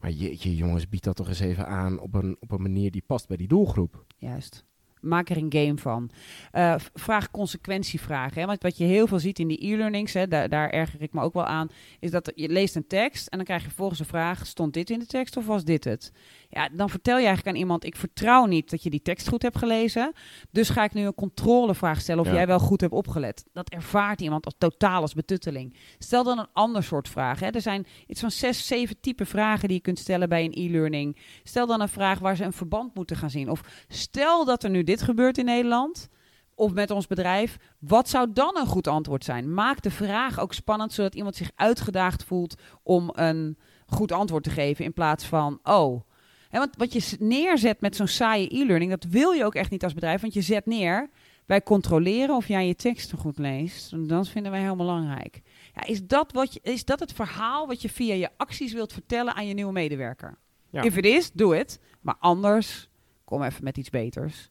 Maar 0.00 0.10
jeetje 0.10 0.56
jongens, 0.56 0.88
bied 0.88 1.04
dat 1.04 1.16
toch 1.16 1.28
eens 1.28 1.40
even 1.40 1.66
aan 1.66 2.00
op 2.00 2.14
een, 2.14 2.36
op 2.40 2.50
een 2.50 2.62
manier 2.62 2.90
die 2.90 3.02
past 3.06 3.28
bij 3.28 3.36
die 3.36 3.48
doelgroep. 3.48 4.04
Juist. 4.16 4.64
Maak 5.00 5.28
er 5.28 5.36
een 5.36 5.52
game 5.52 5.78
van. 5.78 6.10
Eh, 6.50 6.74
vraag 6.94 7.30
consequentievragen. 7.30 8.40
Hè? 8.40 8.46
Want 8.46 8.62
wat 8.62 8.78
je 8.78 8.84
heel 8.84 9.06
veel 9.06 9.18
ziet 9.18 9.38
in 9.38 9.48
die 9.48 9.66
e-learnings, 9.66 10.12
daar, 10.12 10.48
daar 10.48 10.70
erger 10.70 11.02
ik 11.02 11.12
me 11.12 11.20
ook 11.20 11.34
wel 11.34 11.46
aan, 11.46 11.68
is 12.00 12.10
dat 12.10 12.32
je 12.34 12.48
leest 12.48 12.76
een 12.76 12.86
tekst 12.86 13.26
en 13.26 13.36
dan 13.36 13.46
krijg 13.46 13.60
je 13.60 13.68
vervolgens 13.68 14.00
een 14.00 14.06
vraag: 14.06 14.46
stond 14.46 14.74
dit 14.74 14.90
in 14.90 14.98
de 14.98 15.06
tekst 15.06 15.36
of 15.36 15.46
was 15.46 15.64
dit 15.64 15.84
het? 15.84 16.12
Ja, 16.50 16.68
dan 16.72 16.90
vertel 16.90 17.18
je 17.18 17.26
eigenlijk 17.26 17.56
aan 17.56 17.62
iemand: 17.62 17.84
ik 17.84 17.96
vertrouw 17.96 18.44
niet 18.46 18.70
dat 18.70 18.82
je 18.82 18.90
die 18.90 19.02
tekst 19.02 19.28
goed 19.28 19.42
hebt 19.42 19.58
gelezen, 19.58 20.12
dus 20.50 20.68
ga 20.68 20.84
ik 20.84 20.94
nu 20.94 21.06
een 21.06 21.14
controlevraag 21.14 22.00
stellen 22.00 22.20
of 22.20 22.28
Ja. 22.28 22.34
jij 22.34 22.46
wel 22.46 22.58
goed 22.58 22.80
hebt 22.80 22.92
opgelet. 22.92 23.44
Dat 23.52 23.68
ervaart 23.68 24.20
iemand 24.20 24.44
als 24.44 24.54
totaal 24.58 25.00
als 25.00 25.14
betutteling. 25.14 25.76
Stel 25.98 26.24
dan 26.24 26.38
een 26.38 26.48
ander 26.52 26.82
soort 26.82 27.08
vraag. 27.08 27.40
Hè? 27.40 27.46
Er 27.48 27.60
zijn 27.60 27.86
iets 28.06 28.20
van 28.20 28.30
zes, 28.30 28.66
zeven 28.66 29.00
type 29.00 29.26
vragen 29.26 29.68
die 29.68 29.76
je 29.76 29.82
kunt 29.82 29.98
stellen 29.98 30.28
bij 30.28 30.44
een 30.44 30.52
e-learning. 30.54 31.16
Stel 31.42 31.66
dan 31.66 31.80
een 31.80 31.88
vraag 31.88 32.18
waar 32.18 32.36
ze 32.36 32.44
een 32.44 32.52
verband 32.52 32.94
moeten 32.94 33.16
gaan 33.16 33.30
zien. 33.30 33.50
Of 33.50 33.60
stel 33.88 34.44
dat 34.44 34.64
er 34.64 34.70
nu 34.70 34.84
dit 34.84 35.02
gebeurt 35.02 35.38
in 35.38 35.44
Nederland, 35.44 36.08
of 36.54 36.72
met 36.72 36.90
ons 36.90 37.06
bedrijf, 37.06 37.56
wat 37.78 38.08
zou 38.08 38.32
dan 38.32 38.56
een 38.56 38.66
goed 38.66 38.86
antwoord 38.86 39.24
zijn? 39.24 39.54
Maak 39.54 39.82
de 39.82 39.90
vraag 39.90 40.40
ook 40.40 40.52
spannend, 40.52 40.92
zodat 40.92 41.14
iemand 41.14 41.36
zich 41.36 41.50
uitgedaagd 41.54 42.24
voelt 42.24 42.54
om 42.82 43.10
een 43.12 43.58
goed 43.86 44.12
antwoord 44.12 44.44
te 44.44 44.50
geven, 44.50 44.84
in 44.84 44.92
plaats 44.92 45.24
van, 45.24 45.58
oh. 45.62 46.00
Hè, 46.48 46.58
want 46.58 46.76
wat 46.76 46.92
je 46.92 47.16
neerzet 47.18 47.80
met 47.80 47.96
zo'n 47.96 48.06
saaie 48.06 48.54
e-learning, 48.56 48.90
dat 48.90 49.04
wil 49.04 49.30
je 49.30 49.44
ook 49.44 49.54
echt 49.54 49.70
niet 49.70 49.84
als 49.84 49.94
bedrijf, 49.94 50.20
want 50.20 50.34
je 50.34 50.40
zet 50.40 50.66
neer, 50.66 51.10
wij 51.46 51.62
controleren 51.62 52.36
of 52.36 52.48
jij 52.48 52.66
je 52.66 52.74
teksten 52.74 53.18
goed 53.18 53.38
leest. 53.38 53.92
En 53.92 54.06
Dat 54.06 54.28
vinden 54.28 54.52
wij 54.52 54.60
heel 54.60 54.76
belangrijk. 54.76 55.42
Ja, 55.74 55.86
is, 55.86 56.06
dat 56.06 56.32
wat 56.32 56.52
je, 56.52 56.60
is 56.62 56.84
dat 56.84 57.00
het 57.00 57.12
verhaal 57.12 57.66
wat 57.66 57.82
je 57.82 57.88
via 57.88 58.14
je 58.14 58.30
acties 58.36 58.72
wilt 58.72 58.92
vertellen 58.92 59.34
aan 59.34 59.46
je 59.46 59.54
nieuwe 59.54 59.72
medewerker? 59.72 60.38
Ja. 60.70 60.82
If 60.82 60.96
it 60.96 61.04
is, 61.04 61.32
doe 61.32 61.56
het. 61.56 61.80
Maar 62.00 62.16
anders, 62.18 62.88
kom 63.24 63.42
even 63.42 63.64
met 63.64 63.76
iets 63.76 63.90
beters. 63.90 64.50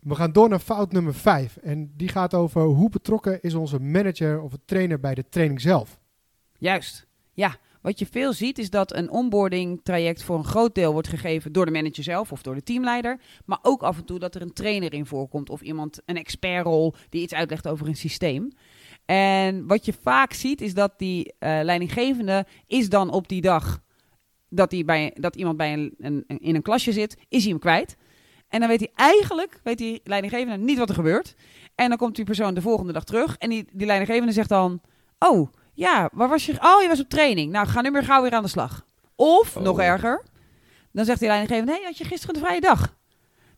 We 0.00 0.14
gaan 0.14 0.32
door 0.32 0.48
naar 0.48 0.58
fout 0.58 0.92
nummer 0.92 1.14
5. 1.14 1.56
En 1.56 1.92
die 1.96 2.08
gaat 2.08 2.34
over 2.34 2.62
hoe 2.62 2.90
betrokken 2.90 3.42
is 3.42 3.54
onze 3.54 3.80
manager 3.80 4.40
of 4.42 4.52
trainer 4.64 5.00
bij 5.00 5.14
de 5.14 5.24
training 5.28 5.60
zelf. 5.60 6.00
Juist. 6.58 7.06
Ja, 7.32 7.56
wat 7.84 7.98
je 7.98 8.06
veel 8.06 8.32
ziet 8.32 8.58
is 8.58 8.70
dat 8.70 8.94
een 8.94 9.10
onboarding 9.10 9.80
traject 9.82 10.22
voor 10.22 10.36
een 10.36 10.44
groot 10.44 10.74
deel 10.74 10.92
wordt 10.92 11.08
gegeven 11.08 11.52
door 11.52 11.64
de 11.64 11.70
manager 11.72 12.02
zelf 12.02 12.32
of 12.32 12.42
door 12.42 12.54
de 12.54 12.62
teamleider. 12.62 13.20
Maar 13.44 13.58
ook 13.62 13.82
af 13.82 13.96
en 13.96 14.04
toe 14.04 14.18
dat 14.18 14.34
er 14.34 14.42
een 14.42 14.52
trainer 14.52 14.92
in 14.92 15.06
voorkomt 15.06 15.50
of 15.50 15.60
iemand, 15.60 16.00
een 16.04 16.16
expertrol, 16.16 16.94
die 17.08 17.22
iets 17.22 17.34
uitlegt 17.34 17.68
over 17.68 17.86
een 17.86 17.96
systeem. 17.96 18.52
En 19.04 19.66
wat 19.66 19.84
je 19.84 19.92
vaak 20.02 20.32
ziet 20.32 20.60
is 20.60 20.74
dat 20.74 20.98
die 20.98 21.34
eh, 21.38 21.58
leidinggevende 21.62 22.46
is 22.66 22.88
dan 22.88 23.10
op 23.10 23.28
die 23.28 23.40
dag 23.40 23.80
dat, 24.48 24.70
die 24.70 24.84
bij, 24.84 25.16
dat 25.20 25.36
iemand 25.36 25.56
bij 25.56 25.72
een, 25.72 25.94
een, 25.98 26.24
in 26.26 26.54
een 26.54 26.62
klasje 26.62 26.92
zit, 26.92 27.16
is 27.28 27.42
hij 27.42 27.50
hem 27.50 27.60
kwijt. 27.60 27.96
En 28.48 28.60
dan 28.60 28.68
weet 28.68 28.80
hij 28.80 28.90
eigenlijk, 28.94 29.60
weet 29.62 29.78
die 29.78 30.00
leidinggevende 30.04 30.64
niet 30.64 30.78
wat 30.78 30.88
er 30.88 30.94
gebeurt. 30.94 31.34
En 31.74 31.88
dan 31.88 31.98
komt 31.98 32.16
die 32.16 32.24
persoon 32.24 32.54
de 32.54 32.62
volgende 32.62 32.92
dag 32.92 33.04
terug 33.04 33.36
en 33.36 33.50
die, 33.50 33.68
die 33.72 33.86
leidinggevende 33.86 34.32
zegt 34.32 34.48
dan, 34.48 34.80
oh, 35.18 35.48
ja, 35.74 36.08
waar 36.12 36.28
was 36.28 36.46
je? 36.46 36.52
Oh, 36.60 36.82
je 36.82 36.88
was 36.88 37.00
op 37.00 37.08
training. 37.08 37.52
Nou, 37.52 37.66
ga 37.66 37.80
nu 37.80 37.90
maar 37.90 38.04
gauw 38.04 38.22
weer 38.22 38.32
aan 38.32 38.42
de 38.42 38.48
slag. 38.48 38.86
Of, 39.16 39.56
Oh. 39.56 39.62
nog 39.62 39.80
erger, 39.80 40.22
dan 40.92 41.04
zegt 41.04 41.18
die 41.18 41.28
leidinggevende, 41.28 41.72
hé, 41.72 41.78
hey, 41.78 41.86
had 41.86 41.98
je 41.98 42.04
gisteren 42.04 42.34
een 42.34 42.40
vrije 42.42 42.60
dag? 42.60 42.94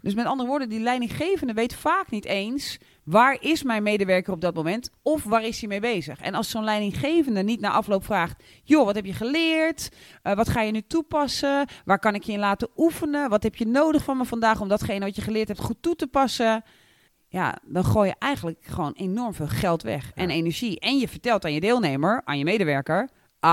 Dus 0.00 0.14
met 0.14 0.26
andere 0.26 0.48
woorden, 0.48 0.68
die 0.68 0.81
leidinggevende 0.81 1.52
weet 1.52 1.74
vaak 1.74 2.11
niet 2.11 2.24
eens 2.24 2.79
waar 3.05 3.37
is 3.40 3.62
mijn 3.62 3.83
medewerker 3.83 4.33
op 4.33 4.40
dat 4.40 4.55
moment 4.55 4.90
of 5.02 5.24
waar 5.24 5.44
is 5.44 5.59
hij 5.61 5.68
mee 5.68 5.81
bezig. 5.81 6.20
En 6.20 6.35
als 6.35 6.50
zo'n 6.50 6.64
leidinggevende 6.64 7.42
niet 7.42 7.61
na 7.61 7.70
afloop 7.70 8.05
vraagt, 8.05 8.42
joh, 8.62 8.85
wat 8.85 8.94
heb 8.94 9.05
je 9.05 9.12
geleerd? 9.12 9.88
Eh, 10.22 10.35
wat 10.35 10.48
ga 10.48 10.61
je 10.61 10.72
nu 10.72 10.83
toepassen? 10.87 11.68
Waar 11.85 11.98
kan 11.98 12.14
ik 12.14 12.22
je 12.22 12.33
in 12.33 12.38
laten 12.38 12.68
oefenen? 12.76 13.29
Wat 13.29 13.42
heb 13.42 13.57
je 13.57 13.66
nodig 13.66 14.05
van 14.05 14.16
me 14.16 14.24
vandaag 14.24 14.61
om 14.61 14.68
datgene 14.68 15.05
wat 15.05 15.16
je 15.16 15.22
geleerd 15.22 15.48
hebt 15.48 15.61
goed 15.61 15.76
toe 15.81 15.96
te 15.96 16.07
passen? 16.07 16.64
Ja, 17.28 17.58
dan 17.64 17.84
gooi 17.84 18.08
je 18.08 18.14
eigenlijk 18.18 18.58
gewoon 18.64 18.92
enorm 18.92 19.34
veel 19.34 19.48
geld 19.48 19.82
weg 19.82 20.12
en 20.14 20.28
Ja. 20.28 20.34
energie. 20.34 20.80
En 20.80 20.98
je 20.98 21.08
vertelt 21.08 21.44
aan 21.44 21.52
je 21.52 21.60
deelnemer, 21.60 22.22
aan 22.24 22.38
je 22.38 22.44
medewerker, 22.44 23.08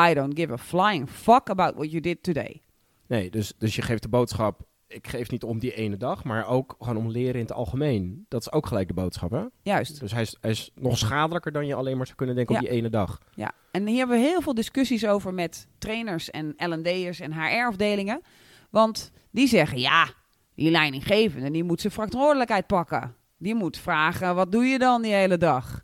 I 0.09 0.13
don't 0.13 0.39
give 0.39 0.51
a 0.53 0.57
flying 0.57 1.09
fuck 1.09 1.49
about 1.49 1.73
what 1.75 1.89
you 1.89 2.01
did 2.01 2.23
today. 2.23 2.61
Nee, 3.07 3.29
dus, 3.29 3.53
dus 3.57 3.75
je 3.75 3.81
geeft 3.81 4.01
de 4.01 4.09
boodschap, 4.09 4.61
ik 4.87 5.07
geef 5.07 5.31
niet 5.31 5.43
om 5.43 5.59
die 5.59 5.73
ene 5.73 5.97
dag, 5.97 6.23
maar 6.23 6.47
ook 6.47 6.75
gewoon 6.79 6.97
om 6.97 7.09
leren 7.09 7.33
in 7.33 7.39
het 7.41 7.53
algemeen. 7.53 8.25
Dat 8.29 8.41
is 8.41 8.51
ook 8.51 8.65
gelijk 8.67 8.87
de 8.87 8.93
boodschap, 8.93 9.31
hè? 9.31 9.43
Juist. 9.61 9.99
Dus 9.99 10.11
hij 10.11 10.21
is, 10.21 10.37
hij 10.41 10.51
is 10.51 10.71
nog 10.75 10.97
schadelijker 10.97 11.51
dan 11.51 11.65
je 11.67 11.75
alleen 11.75 11.97
maar 11.97 12.05
zou 12.05 12.17
kunnen 12.17 12.35
denken 12.35 12.55
op 12.55 12.61
die 12.61 12.69
ene 12.69 12.89
dag. 12.89 13.19
Ja, 13.35 13.51
en 13.71 13.87
hier 13.87 13.97
hebben 13.97 14.17
we 14.17 14.23
heel 14.23 14.41
veel 14.41 14.53
discussies 14.53 15.05
over 15.05 15.33
met 15.33 15.67
trainers 15.77 16.29
en 16.31 16.53
L&D'ers 16.57 17.19
en 17.19 17.33
HR-afdelingen. 17.33 18.21
Want 18.69 19.11
die 19.31 19.47
zeggen, 19.47 19.79
ja, 19.79 20.07
die 20.55 20.71
leidinggevende, 20.71 21.51
die 21.51 21.63
moet 21.63 21.81
zijn 21.81 21.93
verantwoordelijkheid 21.93 22.67
pakken. 22.67 23.15
Die 23.43 23.55
moet 23.55 23.77
vragen, 23.77 24.35
wat 24.35 24.51
doe 24.51 24.65
je 24.65 24.79
dan 24.79 25.01
die 25.01 25.13
hele 25.13 25.37
dag? 25.37 25.83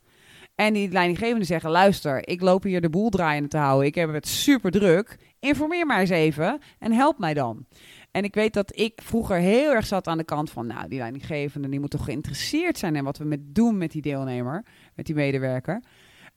En 0.55 0.73
die 0.73 0.91
leidinggevenden 0.91 1.45
zeggen, 1.45 1.69
luister, 1.69 2.27
ik 2.27 2.41
loop 2.41 2.63
hier 2.63 2.81
de 2.81 2.89
boel 2.89 3.09
draaiende 3.09 3.49
te 3.49 3.57
houden. 3.57 3.87
Ik 3.87 3.95
heb 3.95 4.13
het 4.13 4.27
super 4.27 4.71
druk. 4.71 5.17
Informeer 5.39 5.85
mij 5.85 5.99
eens 5.99 6.09
even 6.09 6.59
en 6.79 6.91
help 6.91 7.19
mij 7.19 7.33
dan. 7.33 7.65
En 8.11 8.23
ik 8.23 8.33
weet 8.33 8.53
dat 8.53 8.79
ik 8.79 9.01
vroeger 9.03 9.37
heel 9.37 9.73
erg 9.73 9.85
zat 9.85 10.07
aan 10.07 10.17
de 10.17 10.23
kant 10.23 10.49
van, 10.49 10.67
nou, 10.67 10.87
die 10.87 10.99
leidinggevende, 10.99 11.69
die 11.69 11.79
moet 11.79 11.89
toch 11.89 12.03
geïnteresseerd 12.03 12.77
zijn 12.77 12.95
in 12.95 13.03
wat 13.03 13.17
we 13.17 13.23
met 13.23 13.55
doen 13.55 13.77
met 13.77 13.91
die 13.91 14.01
deelnemer, 14.01 14.65
met 14.95 15.05
die 15.05 15.15
medewerker. 15.15 15.81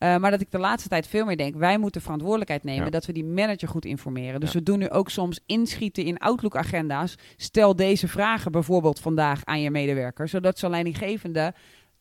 Uh, 0.02 0.16
maar 0.16 0.30
dat 0.30 0.40
ik 0.40 0.50
de 0.50 0.58
laatste 0.58 0.88
tijd 0.88 1.06
veel 1.06 1.24
meer 1.24 1.36
denk, 1.36 1.54
wij 1.54 1.78
moeten 1.78 2.00
verantwoordelijkheid 2.00 2.64
nemen 2.64 2.84
Ja. 2.84 2.90
dat 2.90 3.06
we 3.06 3.12
die 3.12 3.24
manager 3.24 3.68
goed 3.68 3.84
informeren. 3.84 4.40
Dus 4.40 4.52
Ja. 4.52 4.58
we 4.58 4.64
doen 4.64 4.78
nu 4.78 4.90
ook 4.90 5.10
soms 5.10 5.40
inschieten 5.46 6.04
in 6.04 6.18
Outlook-agenda's. 6.18 7.14
Stel 7.36 7.76
deze 7.76 8.08
vragen 8.08 8.52
bijvoorbeeld 8.52 9.00
vandaag 9.00 9.44
aan 9.44 9.60
je 9.60 9.70
medewerker, 9.70 10.28
zodat 10.28 10.58
zo'n 10.58 10.70
leidinggevende 10.70 11.54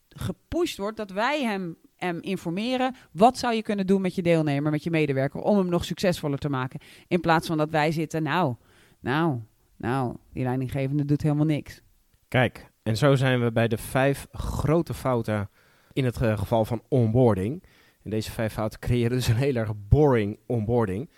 gepusht 0.09 0.77
wordt 0.77 0.97
dat 0.97 1.11
wij 1.11 1.43
hem, 1.43 1.75
hem 1.95 2.17
informeren. 2.21 2.95
Wat 3.11 3.37
zou 3.37 3.53
je 3.53 3.61
kunnen 3.61 3.87
doen 3.87 4.01
met 4.01 4.15
je 4.15 4.21
deelnemer, 4.21 4.71
met 4.71 4.83
je 4.83 4.89
medewerker, 4.89 5.41
om 5.41 5.57
hem 5.57 5.69
nog 5.69 5.85
succesvoller 5.85 6.37
te 6.39 6.49
maken? 6.49 6.79
In 7.07 7.21
plaats 7.21 7.47
van 7.47 7.57
dat 7.57 7.69
wij 7.69 7.91
zitten, 7.91 8.23
nou, 8.23 8.55
nou, 8.99 9.39
nou, 9.77 10.15
die 10.33 10.43
leidinggevende 10.43 11.05
doet 11.05 11.21
helemaal 11.21 11.45
niks. 11.45 11.81
Kijk, 12.27 12.69
en 12.83 12.97
zo 12.97 13.15
zijn 13.15 13.43
we 13.43 13.51
bij 13.51 13.67
de 13.67 13.77
vijf 13.77 14.27
grote 14.31 14.93
fouten 14.93 15.49
in 15.93 16.05
het 16.05 16.21
eh, 16.21 16.37
geval 16.37 16.65
van 16.65 16.81
onboarding. 16.87 17.63
En 18.03 18.09
deze 18.09 18.31
vijf 18.31 18.53
fouten 18.53 18.79
creëren 18.79 19.11
dus 19.11 19.27
een 19.27 19.35
heel 19.35 19.55
erg 19.55 19.71
boring 19.89 20.39
onboarding. 20.45 21.09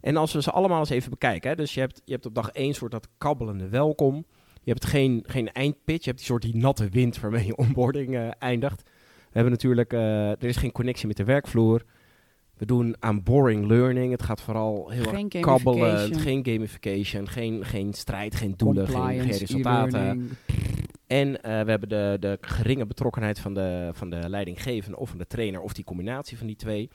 En 0.00 0.16
als 0.16 0.32
we 0.32 0.42
ze 0.42 0.50
allemaal 0.50 0.78
eens 0.78 0.90
even 0.90 1.10
bekijken, 1.10 1.50
hè, 1.50 1.56
dus 1.56 1.74
je 1.74 1.80
hebt, 1.80 2.02
je 2.04 2.12
hebt 2.12 2.26
op 2.26 2.34
dag 2.34 2.50
één 2.50 2.74
soort 2.74 2.90
dat 2.90 3.08
kabbelende 3.18 3.68
welkom. 3.68 4.24
Je 4.62 4.70
hebt 4.70 4.84
geen, 4.84 5.24
geen 5.26 5.52
eindpitch, 5.52 6.04
je 6.04 6.10
hebt 6.10 6.18
die 6.18 6.26
soort 6.26 6.42
die 6.42 6.56
natte 6.56 6.88
wind 6.88 7.20
waarmee 7.20 7.46
je 7.46 7.56
onboarding 7.56 8.14
eh, 8.14 8.28
eindigt. 8.38 8.82
We 9.32 9.38
hebben 9.38 9.52
natuurlijk, 9.52 9.92
eh, 9.92 10.30
er 10.30 10.44
is 10.44 10.56
geen 10.56 10.72
connectie 10.72 11.06
met 11.06 11.16
de 11.16 11.24
werkvloer. 11.24 11.84
We 12.56 12.66
doen 12.66 12.96
aan 12.98 13.22
boring 13.22 13.66
learning. 13.66 14.10
Het 14.10 14.22
gaat 14.22 14.40
vooral 14.40 14.90
heel 14.90 15.04
Geen 15.04 15.30
erg 15.30 15.44
kabbelen. 15.44 16.14
Geen 16.14 16.44
gamification, 16.44 17.28
geen, 17.28 17.64
geen 17.64 17.92
strijd, 17.92 18.34
geen 18.34 18.54
doelen, 18.56 18.88
geen, 18.88 19.20
resultaten. 19.20 20.30
En 21.12 21.42
eh, 21.42 21.62
we 21.64 21.70
hebben 21.70 21.88
de, 21.88 22.16
de 22.20 22.38
geringe 22.40 22.86
betrokkenheid 22.86 23.38
van 23.38 23.54
de, 23.54 23.90
van 23.92 24.10
de 24.10 24.28
leidinggevende 24.28 24.96
of 24.98 25.08
van 25.08 25.18
de 25.18 25.26
trainer, 25.26 25.60
of 25.60 25.72
die 25.72 25.84
combinatie 25.84 26.38
van 26.38 26.46
die 26.46 26.56
twee. 26.56 26.90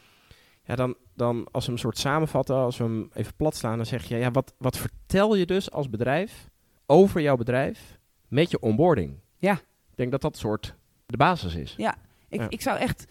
Ja, 0.64 0.76
dan, 0.76 0.96
dan 1.16 1.48
als 1.52 1.66
we 1.66 1.72
hem 1.72 1.74
een 1.74 1.78
soort 1.78 1.98
samenvatten, 1.98 2.56
als 2.56 2.78
we 2.78 2.84
hem 2.84 3.10
even 3.14 3.36
plat 3.36 3.56
slaan, 3.56 3.78
dan 3.78 3.86
zeg 3.86 4.04
je, 4.04 4.18
ja, 4.18 4.32
wat, 4.32 4.54
wat 4.58 4.78
vertel 4.78 5.36
je 5.36 5.46
dus 5.46 5.72
als 5.72 5.90
bedrijf 5.90 6.50
over 6.86 7.22
jouw 7.22 7.36
bedrijf 7.36 8.00
met 8.28 8.52
je 8.52 8.60
onboarding? 8.60 9.20
Ja. 9.38 9.54
Ik 9.92 9.96
denk 9.96 10.12
dat 10.12 10.22
dat 10.22 10.38
soort 10.38 10.76
de 11.06 11.18
basis 11.18 11.56
is. 11.56 11.72
Ik, 11.72 12.40
Ja. 12.40 12.50
ik 12.50 12.62
zou 12.62 12.78
echt 12.78 13.06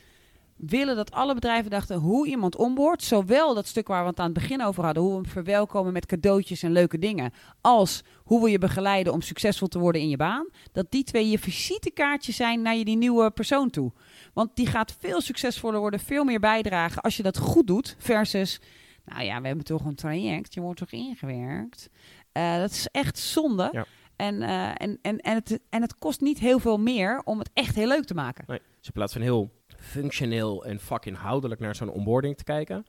willen 0.57 0.97
dat 0.97 1.11
alle 1.11 1.35
bedrijven 1.35 1.71
dachten 1.71 1.97
hoe 1.97 2.27
iemand 2.27 2.57
onboordt. 2.57 3.03
Zowel 3.03 3.55
dat 3.55 3.67
stuk 3.67 3.89
waar 3.89 4.03
we 4.03 4.09
het 4.09 4.19
aan 4.19 4.25
het 4.25 4.35
begin 4.35 4.63
over 4.63 4.85
hadden, 4.85 5.03
hoe 5.03 5.13
we 5.13 5.21
hem 5.21 5.31
verwelkomen 5.31 5.93
met 5.93 6.07
cadeautjes 6.07 6.63
en 6.63 6.73
leuke 6.73 6.99
dingen. 6.99 7.33
Als 7.61 8.03
hoe 8.25 8.43
we 8.43 8.51
je 8.51 8.59
begeleiden 8.59 9.13
om 9.13 9.21
succesvol 9.21 9.69
te 9.69 9.79
worden 9.79 10.01
in 10.01 10.09
je 10.09 10.17
baan. 10.17 10.49
Dat 10.73 10.91
die 10.91 11.05
twee 11.05 11.31
je 11.31 11.39
visitekaartjes 11.39 12.37
zijn 12.37 12.63
naar 12.63 12.77
je 12.77 12.85
die 12.85 12.97
nieuwe 12.97 13.31
persoon 13.31 13.71
toe. 13.71 13.93
Want 14.33 14.51
die 14.55 14.67
gaat 14.67 14.97
veel 14.99 15.21
succesvoller 15.21 15.81
worden, 15.81 16.01
veel 16.01 16.25
meer 16.25 16.41
bijdragen 16.41 17.03
als 17.03 17.17
je 17.17 17.23
dat 17.23 17.39
goed 17.39 17.67
doet. 17.67 17.97
Versus, 17.99 18.61
nou 19.05 19.23
ja, 19.23 19.41
we 19.41 19.47
hebben 19.47 19.65
toch 19.65 19.85
een 19.85 19.95
traject, 19.95 20.55
je 20.55 20.61
wordt 20.61 20.79
toch 20.79 20.91
ingewerkt. 20.91 21.89
Eh, 22.33 22.57
dat 22.57 22.71
is 22.71 22.89
echt 22.93 23.19
zonde. 23.19 23.69
Ja. 23.73 23.87
En, 24.17 24.43
eh, 24.43 24.69
en, 24.69 24.99
en, 25.03 25.19
en, 25.21 25.35
het, 25.35 25.61
en 25.71 25.83
het 25.83 25.99
kost 25.99 26.21
niet 26.21 26.39
heel 26.39 26.59
veel 26.59 26.79
meer 26.79 27.23
om 27.25 27.39
het 27.39 27.51
echt 27.53 27.75
heel 27.75 27.89
leuk 27.89 28.05
te 28.05 28.15
maken. 28.15 28.45
Nee. 28.47 28.61
Dus 28.79 28.87
in 28.87 28.93
plaats 28.93 29.13
van 29.13 29.23
heel 29.23 29.51
functioneel 29.79 30.65
en 30.65 30.81
vakinhoudelijk 30.81 31.61
naar 31.61 31.75
zo'n 31.75 31.91
onboarding 31.91 32.37
te 32.37 32.45
kijken, 32.45 32.87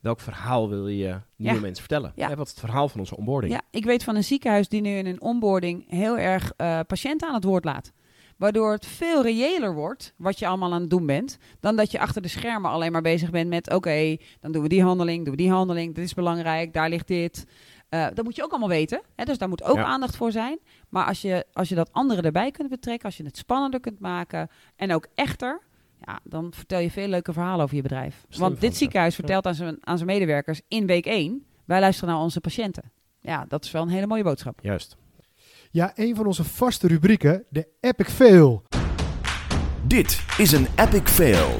welk 0.00 0.20
verhaal 0.20 0.68
wil 0.68 0.88
je 0.88 1.20
nieuwe 1.36 1.54
Ja. 1.54 1.60
mensen 1.60 1.84
vertellen? 1.84 2.12
Ja. 2.16 2.34
Wat 2.36 2.46
is 2.46 2.50
het 2.52 2.60
verhaal 2.60 2.88
van 2.88 3.00
onze 3.00 3.16
onboarding? 3.16 3.52
Ja, 3.52 3.60
ik 3.70 3.84
weet 3.84 4.04
van 4.04 4.16
een 4.16 4.24
ziekenhuis 4.24 4.68
die 4.68 4.80
nu 4.80 4.90
in 4.96 5.06
een 5.06 5.20
onboarding 5.20 5.84
heel 5.90 6.18
erg 6.18 6.52
eh, 6.56 6.80
patiënten 6.86 7.28
aan 7.28 7.34
het 7.34 7.44
woord 7.44 7.64
laat. 7.64 7.92
Waardoor 8.36 8.72
het 8.72 8.86
veel 8.86 9.22
reëler 9.22 9.74
wordt 9.74 10.14
wat 10.16 10.38
je 10.38 10.46
allemaal 10.46 10.72
aan 10.72 10.80
het 10.80 10.90
doen 10.90 11.06
bent. 11.06 11.38
Dan 11.60 11.76
dat 11.76 11.90
je 11.90 11.98
achter 11.98 12.22
de 12.22 12.28
schermen 12.28 12.70
alleen 12.70 12.92
maar 12.92 13.02
bezig 13.02 13.30
bent 13.30 13.48
met: 13.48 13.72
oké, 13.74 14.16
dan 14.40 14.52
doen 14.52 14.62
we 14.62 14.68
die 14.68 14.82
handeling, 14.82 15.22
doen 15.24 15.34
we 15.36 15.42
die 15.42 15.50
handeling. 15.50 15.94
Dit 15.94 16.04
is 16.04 16.14
belangrijk, 16.14 16.72
daar 16.72 16.88
ligt 16.88 17.06
dit. 17.08 17.46
Eh, 17.94 18.06
dat 18.14 18.24
moet 18.24 18.36
je 18.36 18.42
ook 18.42 18.50
allemaal 18.50 18.68
weten. 18.68 19.02
Hè? 19.16 19.24
Dus 19.24 19.38
daar 19.38 19.48
moet 19.48 19.62
ook 19.62 19.76
Ja. 19.76 19.84
aandacht 19.84 20.16
voor 20.16 20.32
zijn. 20.32 20.58
Maar 20.88 21.06
als 21.06 21.20
je, 21.22 21.46
als 21.52 21.68
je 21.68 21.74
dat 21.74 21.92
anderen 21.92 22.24
erbij 22.24 22.50
kunt 22.50 22.68
betrekken, 22.68 23.04
als 23.04 23.16
je 23.16 23.24
het 23.24 23.36
spannender 23.36 23.80
kunt 23.80 24.00
maken 24.00 24.48
en 24.76 24.92
ook 24.92 25.06
echter. 25.14 25.60
Ja, 26.00 26.20
dan 26.24 26.52
vertel 26.54 26.78
je 26.78 26.90
veel 26.90 27.08
leuke 27.08 27.32
verhalen 27.32 27.64
over 27.64 27.76
je 27.76 27.82
bedrijf. 27.82 28.24
Want 28.38 28.60
dit 28.60 28.76
ziekenhuis 28.76 29.16
Ja. 29.16 29.18
vertelt 29.18 29.46
aan 29.46 29.54
zijn, 29.54 29.76
aan 29.80 29.96
zijn 29.96 30.08
medewerkers 30.08 30.60
in 30.68 30.86
week 30.86 31.06
1: 31.06 31.46
wij 31.64 31.80
luisteren 31.80 32.14
naar 32.14 32.22
onze 32.22 32.40
patiënten. 32.40 32.92
Ja, 33.20 33.44
dat 33.48 33.64
is 33.64 33.70
wel 33.70 33.82
een 33.82 33.88
hele 33.88 34.06
mooie 34.06 34.22
boodschap. 34.22 34.58
Juist. 34.62 34.96
Ja, 35.70 35.92
een 35.94 36.14
van 36.16 36.26
onze 36.26 36.44
vaste 36.44 36.86
rubrieken, 36.86 37.44
de 37.48 37.68
Epic 37.80 38.08
Fail. 38.08 38.62
Dit 39.86 40.24
is 40.38 40.52
een 40.52 40.66
epic 40.76 41.02
fail. 41.10 41.56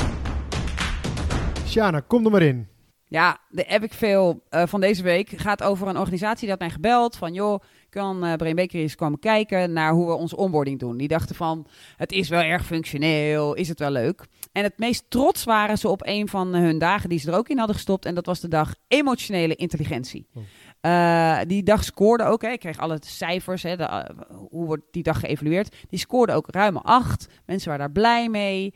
Sjana, 1.66 2.00
kom 2.00 2.24
er 2.24 2.30
maar 2.30 2.42
in. 2.42 2.68
Ja, 3.14 3.38
de 3.48 3.64
epic 3.64 3.92
fail 3.92 4.42
eh, 4.48 4.62
van 4.66 4.80
deze 4.80 5.02
week 5.02 5.28
gaat 5.36 5.62
over 5.62 5.88
een 5.88 5.98
organisatie 5.98 6.40
die 6.40 6.50
had 6.50 6.58
mij 6.58 6.70
gebeld 6.70 7.16
van 7.16 7.32
joh, 7.32 7.60
kan 7.90 8.24
eh 8.24 8.34
Brain 8.34 8.56
Bakery 8.56 8.82
eens 8.82 8.94
komen 8.94 9.18
kijken 9.18 9.72
naar 9.72 9.92
hoe 9.92 10.06
we 10.06 10.12
onze 10.12 10.36
onboarding 10.36 10.78
doen. 10.78 10.96
Die 10.96 11.08
dachten 11.08 11.34
van, 11.34 11.66
het 11.96 12.12
is 12.12 12.28
wel 12.28 12.40
erg 12.40 12.66
functioneel, 12.66 13.54
is 13.54 13.68
het 13.68 13.78
wel 13.78 13.90
leuk. 13.90 14.26
En 14.52 14.62
het 14.62 14.78
meest 14.78 15.04
trots 15.08 15.44
waren 15.44 15.78
ze 15.78 15.88
op 15.88 16.06
een 16.06 16.28
van 16.28 16.54
hun 16.54 16.78
dagen 16.78 17.08
die 17.08 17.18
ze 17.18 17.30
er 17.30 17.36
ook 17.36 17.48
in 17.48 17.58
hadden 17.58 17.76
gestopt 17.76 18.04
en 18.04 18.14
dat 18.14 18.26
was 18.26 18.40
de 18.40 18.48
dag 18.48 18.74
emotionele 18.88 19.54
intelligentie. 19.54 20.26
Oh. 20.34 20.42
Eh, 20.84 21.38
die 21.46 21.62
dag 21.62 21.84
scoorde 21.84 22.24
ook, 22.24 22.42
hè, 22.42 22.48
ik 22.48 22.60
kreeg 22.60 22.78
alle 22.78 22.98
cijfers, 23.00 23.62
hè, 23.62 23.76
de, 23.76 23.84
eh, 23.84 24.04
hoe 24.50 24.66
wordt 24.66 24.82
die 24.90 25.02
dag 25.02 25.20
geëvalueerd. 25.20 25.76
Die 25.88 25.98
scoorde 25.98 26.32
ook 26.32 26.46
ruim 26.50 26.76
acht. 26.76 27.26
Mensen 27.46 27.68
waren 27.68 27.84
daar 27.84 28.02
blij 28.02 28.28
mee. 28.28 28.74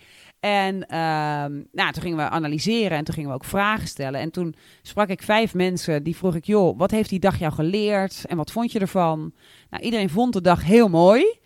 En 0.49 0.87
ehm, 0.89 1.53
nou, 1.73 1.93
toen 1.93 2.03
gingen 2.03 2.17
we 2.17 2.29
analyseren 2.29 2.99
en 2.99 3.05
toen 3.05 3.15
gingen 3.15 3.29
we 3.31 3.35
ook 3.35 3.45
vragen 3.45 3.89
stellen. 3.89 4.21
En 4.21 4.31
toen 4.31 4.55
sprak 4.83 5.09
ik 5.09 5.23
vijf 5.23 5.55
mensen, 5.55 6.03
die 6.03 6.17
vroeg 6.17 6.35
ik, 6.35 6.45
joh, 6.45 6.79
wat 6.79 6.91
heeft 6.91 7.11
die 7.11 7.19
dag 7.19 7.39
jou 7.39 7.53
geleerd 7.53 8.25
en 8.27 8.37
wat 8.37 8.53
vond 8.53 8.73
je 8.73 8.79
ervan? 8.79 9.33
Nou, 9.71 9.83
iedereen 9.83 10.11
vond 10.11 10.33
de 10.33 10.41
dag 10.41 10.65
heel 10.65 10.89
mooi. 10.89 11.39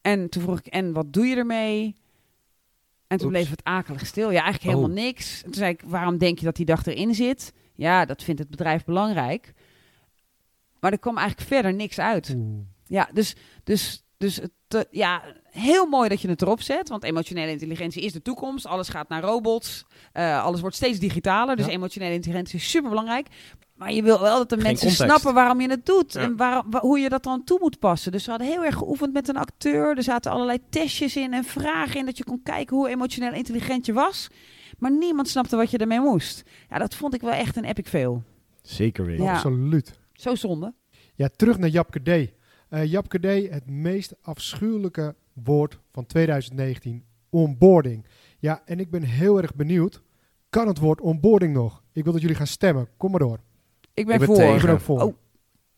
En 0.00 0.28
toen 0.28 0.42
vroeg 0.42 0.58
ik, 0.58 0.66
en 0.66 0.92
wat 0.92 1.12
doe 1.12 1.26
je 1.26 1.36
ermee? 1.36 1.94
En 3.06 3.18
toen 3.18 3.26
Oeps. 3.26 3.38
bleef 3.38 3.50
het 3.50 3.64
akelig 3.64 4.06
stil. 4.06 4.30
Ja, 4.30 4.42
eigenlijk 4.42 4.62
helemaal 4.62 4.96
Oh. 4.98 5.04
niks. 5.04 5.36
En 5.36 5.44
toen 5.44 5.54
zei 5.60 5.70
ik, 5.72 5.82
waarom 5.86 6.18
denk 6.18 6.38
je 6.38 6.44
dat 6.44 6.56
die 6.56 6.66
dag 6.66 6.86
erin 6.86 7.14
zit? 7.14 7.52
Ja, 7.74 8.04
dat 8.04 8.22
vindt 8.22 8.40
het 8.40 8.50
bedrijf 8.50 8.84
belangrijk. 8.84 9.52
Maar 10.80 10.92
er 10.92 10.98
kwam 10.98 11.16
eigenlijk 11.16 11.48
verder 11.48 11.74
niks 11.74 11.98
uit. 11.98 12.34
Oeh. 12.36 12.58
Ja, 12.86 13.08
dus, 13.12 13.36
dus, 13.64 14.04
dus 14.16 14.36
het, 14.36 14.50
eh, 14.68 14.80
ja, 14.90 15.22
heel 15.50 15.86
mooi 15.86 16.08
dat 16.08 16.20
je 16.20 16.28
het 16.28 16.42
erop 16.42 16.62
zet. 16.62 16.88
Want 16.88 17.04
emotionele 17.04 17.50
intelligentie 17.50 18.02
is 18.02 18.12
de 18.12 18.22
toekomst. 18.22 18.66
Alles 18.66 18.88
gaat 18.88 19.08
naar 19.08 19.22
robots. 19.22 19.84
Eh, 20.12 20.44
alles 20.44 20.60
wordt 20.60 20.76
steeds 20.76 20.98
digitaler. 20.98 21.56
Dus 21.56 21.66
Ja. 21.66 21.72
emotionele 21.72 22.14
intelligentie 22.14 22.58
is 22.58 22.70
super 22.70 22.88
belangrijk. 22.90 23.26
Maar 23.74 23.92
je 23.92 24.02
wil 24.02 24.20
wel 24.20 24.36
dat 24.38 24.48
de 24.48 24.54
Geen 24.54 24.64
mensen 24.64 24.86
context. 24.88 25.10
snappen 25.12 25.34
waarom 25.34 25.60
je 25.60 25.68
het 25.68 25.86
doet. 25.86 26.12
Ja. 26.12 26.20
En 26.20 26.36
waar, 26.36 26.62
hoe 26.80 26.98
je 26.98 27.08
dat 27.08 27.22
dan 27.22 27.44
toe 27.44 27.58
moet 27.60 27.78
passen. 27.78 28.12
Dus 28.12 28.24
we 28.24 28.30
hadden 28.30 28.48
heel 28.48 28.64
erg 28.64 28.74
geoefend 28.76 29.12
met 29.12 29.28
een 29.28 29.36
acteur. 29.36 29.96
Er 29.96 30.02
zaten 30.02 30.32
allerlei 30.32 30.58
testjes 30.70 31.16
in 31.16 31.32
en 31.32 31.44
vragen 31.44 31.98
in. 32.00 32.04
Dat 32.06 32.16
je 32.18 32.24
kon 32.24 32.40
kijken 32.42 32.76
hoe 32.76 32.88
emotioneel 32.88 33.32
intelligent 33.32 33.86
je 33.86 33.92
was. 33.92 34.28
Maar 34.78 34.90
niemand 34.90 35.28
snapte 35.28 35.56
wat 35.56 35.70
je 35.70 35.78
ermee 35.78 36.00
moest. 36.00 36.42
Ja, 36.70 36.78
dat 36.78 36.94
vond 36.94 37.14
ik 37.14 37.20
wel 37.20 37.32
echt 37.32 37.56
een 37.56 37.64
epic 37.64 37.88
fail. 37.88 38.22
Zeker 38.62 39.04
weten. 39.04 39.24
Ja. 39.24 39.32
Absoluut. 39.32 39.98
Zo 40.12 40.34
zonde. 40.34 40.74
Ja, 41.14 41.28
terug 41.36 41.58
naar 41.58 41.68
Japke 41.68 42.00
D. 42.02 42.08
Eh 42.68 42.84
Japke 42.84 43.18
D, 43.18 43.52
het 43.52 43.70
meest 43.70 44.14
afschuwelijke 44.22 45.14
woord 45.44 45.78
van 45.92 46.06
2019, 46.06 47.04
onboarding. 47.30 48.04
Ja, 48.38 48.62
en 48.64 48.80
ik 48.80 48.90
ben 48.90 49.02
heel 49.02 49.42
erg 49.42 49.54
benieuwd, 49.54 50.02
kan 50.50 50.66
het 50.68 50.78
woord 50.78 51.00
onboarding 51.00 51.52
nog? 51.54 51.82
Ik 51.92 52.02
wil 52.04 52.12
dat 52.12 52.20
jullie 52.22 52.36
gaan 52.36 52.46
stemmen. 52.46 52.88
Kom 52.96 53.10
maar 53.10 53.20
door. 53.20 53.38
Ik 53.94 54.06
ben 54.06 54.14
Ik 54.14 54.18
ben 54.20 54.28
voor. 54.28 54.36
tegen. 54.36 54.54
Ik 54.56 54.62
ben 54.62 54.70
ook 54.72 54.80
voor. 54.80 55.00
Oh. 55.02 55.14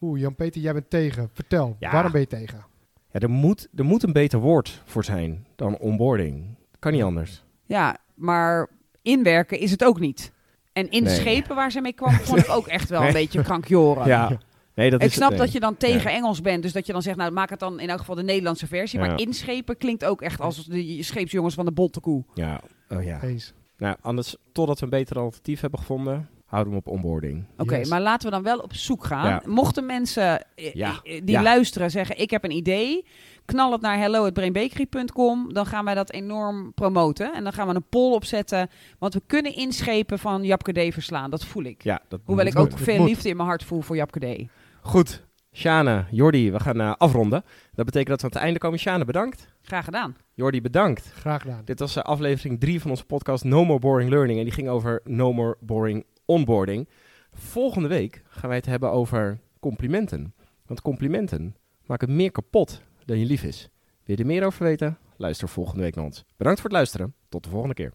Oeh, 0.00 0.20
Jan-Peter, 0.20 0.60
jij 0.60 0.72
bent 0.72 0.90
tegen. 0.90 1.30
Vertel, 1.32 1.76
Ja. 1.78 1.92
waarom 1.92 2.12
ben 2.12 2.20
je 2.20 2.26
tegen? 2.26 2.64
Ja, 3.10 3.20
er, 3.20 3.30
moet, 3.30 3.68
er 3.74 3.84
moet 3.84 4.02
een 4.02 4.12
beter 4.12 4.38
woord 4.38 4.82
voor 4.84 5.04
zijn 5.04 5.46
dan 5.56 5.78
onboarding. 5.78 6.44
Kan 6.78 6.92
niet 6.92 7.02
anders. 7.02 7.44
Ja, 7.64 7.96
maar 8.14 8.68
inwerken 9.02 9.58
is 9.58 9.70
het 9.70 9.84
ook 9.84 10.00
niet. 10.00 10.32
En 10.72 10.90
in 10.90 11.04
de 11.04 11.10
Nee. 11.10 11.18
schepen 11.18 11.54
waar 11.56 11.70
ze 11.72 11.80
mee 11.80 11.92
kwam, 11.92 12.12
vond 12.12 12.38
ik 12.38 12.48
ook 12.50 12.66
echt 12.66 12.88
wel 12.88 12.98
een 12.98 13.04
Nee. 13.04 13.12
beetje 13.22 13.42
krankjoren. 13.42 14.06
Ja, 14.06 14.38
Nee, 14.74 14.90
dat 14.90 15.02
ik 15.02 15.06
is 15.08 15.14
snap 15.14 15.28
het, 15.30 15.38
dat 15.38 15.52
je 15.52 15.60
dan 15.60 15.76
tegen 15.76 16.10
Ja. 16.10 16.16
Engels 16.16 16.40
bent, 16.40 16.62
dus 16.62 16.72
dat 16.72 16.86
je 16.86 16.92
dan 16.92 17.02
zegt, 17.02 17.16
nou 17.16 17.30
maak 17.32 17.50
het 17.50 17.58
dan 17.60 17.80
in 17.80 17.88
elk 17.88 17.98
geval 17.98 18.14
de 18.14 18.22
Nederlandse 18.22 18.66
versie. 18.66 19.00
Ja. 19.00 19.06
Maar 19.06 19.20
inschepen 19.20 19.76
klinkt 19.76 20.04
ook 20.04 20.22
echt 20.22 20.40
als 20.40 20.64
de 20.64 21.02
scheepsjongens 21.02 21.54
van 21.54 21.64
de 21.64 21.72
Bolte 21.72 22.00
Koe. 22.00 22.24
Ja, 22.34 22.60
oh 22.88 23.04
ja. 23.04 23.22
Eens. 23.22 23.52
Nou, 23.76 23.96
anders, 24.00 24.36
totdat 24.52 24.78
we 24.78 24.84
een 24.84 24.90
beter 24.90 25.18
alternatief 25.18 25.60
hebben 25.60 25.78
gevonden, 25.78 26.28
houden 26.46 26.72
we 26.72 26.78
hem 26.78 26.88
op 26.88 26.98
onboarding. 26.98 27.44
Oké, 27.56 27.76
Yes. 27.76 27.88
maar 27.88 28.00
laten 28.00 28.28
we 28.28 28.34
dan 28.34 28.42
wel 28.42 28.58
op 28.58 28.74
zoek 28.74 29.04
gaan. 29.04 29.28
Ja. 29.28 29.42
Mochten 29.46 29.86
mensen 29.86 30.44
eh, 30.54 30.72
Ja. 30.74 31.00
eh, 31.02 31.20
die 31.24 31.30
Ja. 31.34 31.42
luisteren 31.42 31.90
zeggen, 31.90 32.18
ik 32.20 32.30
heb 32.30 32.44
een 32.44 32.50
idee, 32.50 33.06
knal 33.44 33.72
het 33.72 33.80
naar 33.80 33.98
hello@brainbakery.com. 33.98 35.52
Dan 35.52 35.66
gaan 35.66 35.84
wij 35.84 35.94
dat 35.94 36.12
enorm 36.12 36.72
promoten. 36.74 37.34
En 37.34 37.42
dan 37.44 37.52
gaan 37.52 37.68
we 37.68 37.74
een 37.74 37.84
poll 37.88 38.12
opzetten. 38.14 38.68
Want 38.98 39.14
we 39.14 39.22
kunnen 39.26 39.54
inschepen 39.56 40.18
van 40.18 40.44
Japke 40.44 40.72
D 40.88 40.92
verslaan. 40.92 41.30
Dat 41.30 41.44
voel 41.44 41.62
ik. 41.64 41.82
Ja, 41.84 42.00
dat 42.08 42.20
Hoewel 42.24 42.44
moet 42.44 42.54
ik 42.54 42.60
ook 42.60 42.70
moet. 42.70 42.80
veel 42.80 42.96
moet. 42.98 43.08
liefde 43.08 43.28
in 43.28 43.36
mijn 43.36 43.48
hart 43.48 43.64
voel 43.64 43.80
voor 43.80 43.96
Japke 43.96 44.18
D. 44.18 44.48
Goed. 44.84 45.22
Sjane, 45.52 46.04
Jordi, 46.10 46.52
we 46.52 46.60
gaan 46.60 46.80
eh, 46.80 46.94
afronden. 46.96 47.44
Dat 47.74 47.84
betekent 47.84 48.08
dat 48.08 48.20
we 48.20 48.26
aan 48.26 48.32
het 48.32 48.42
einde 48.42 48.58
komen. 48.58 48.78
Sjane, 48.78 49.04
bedankt. 49.04 49.48
Graag 49.62 49.84
gedaan. 49.84 50.16
Jordi, 50.34 50.60
bedankt. 50.60 51.12
Graag 51.14 51.40
gedaan. 51.40 51.64
Dit 51.64 51.78
was 51.78 51.96
eh, 51.96 52.02
aflevering 52.02 52.60
3 52.60 52.80
van 52.80 52.90
onze 52.90 53.04
podcast 53.04 53.44
No 53.44 53.64
More 53.64 53.78
Boring 53.78 54.10
Learning. 54.10 54.38
En 54.38 54.44
die 54.44 54.54
ging 54.54 54.68
over 54.68 55.00
No 55.04 55.32
More 55.32 55.56
Boring 55.60 56.04
Onboarding. 56.24 56.88
Volgende 57.32 57.88
week 57.88 58.22
gaan 58.28 58.48
wij 58.48 58.58
het 58.58 58.66
hebben 58.66 58.90
over 58.90 59.40
complimenten. 59.60 60.34
Want 60.66 60.82
complimenten 60.82 61.56
maken 61.86 62.16
meer 62.16 62.30
kapot 62.30 62.82
dan 63.04 63.18
je 63.18 63.24
lief 63.24 63.42
is. 63.42 63.68
Wil 64.04 64.16
je 64.16 64.22
er 64.22 64.28
meer 64.28 64.44
over 64.44 64.64
weten? 64.64 64.98
Luister 65.16 65.48
volgende 65.48 65.82
week 65.82 65.94
naar 65.94 66.04
ons. 66.04 66.24
Bedankt 66.36 66.60
voor 66.60 66.68
het 66.68 66.78
luisteren. 66.78 67.14
Tot 67.28 67.44
de 67.44 67.50
volgende 67.50 67.74
keer. 67.74 67.92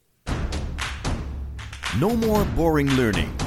No 2.00 2.16
more 2.16 2.46
boring 2.56 2.92
learning. 2.92 3.47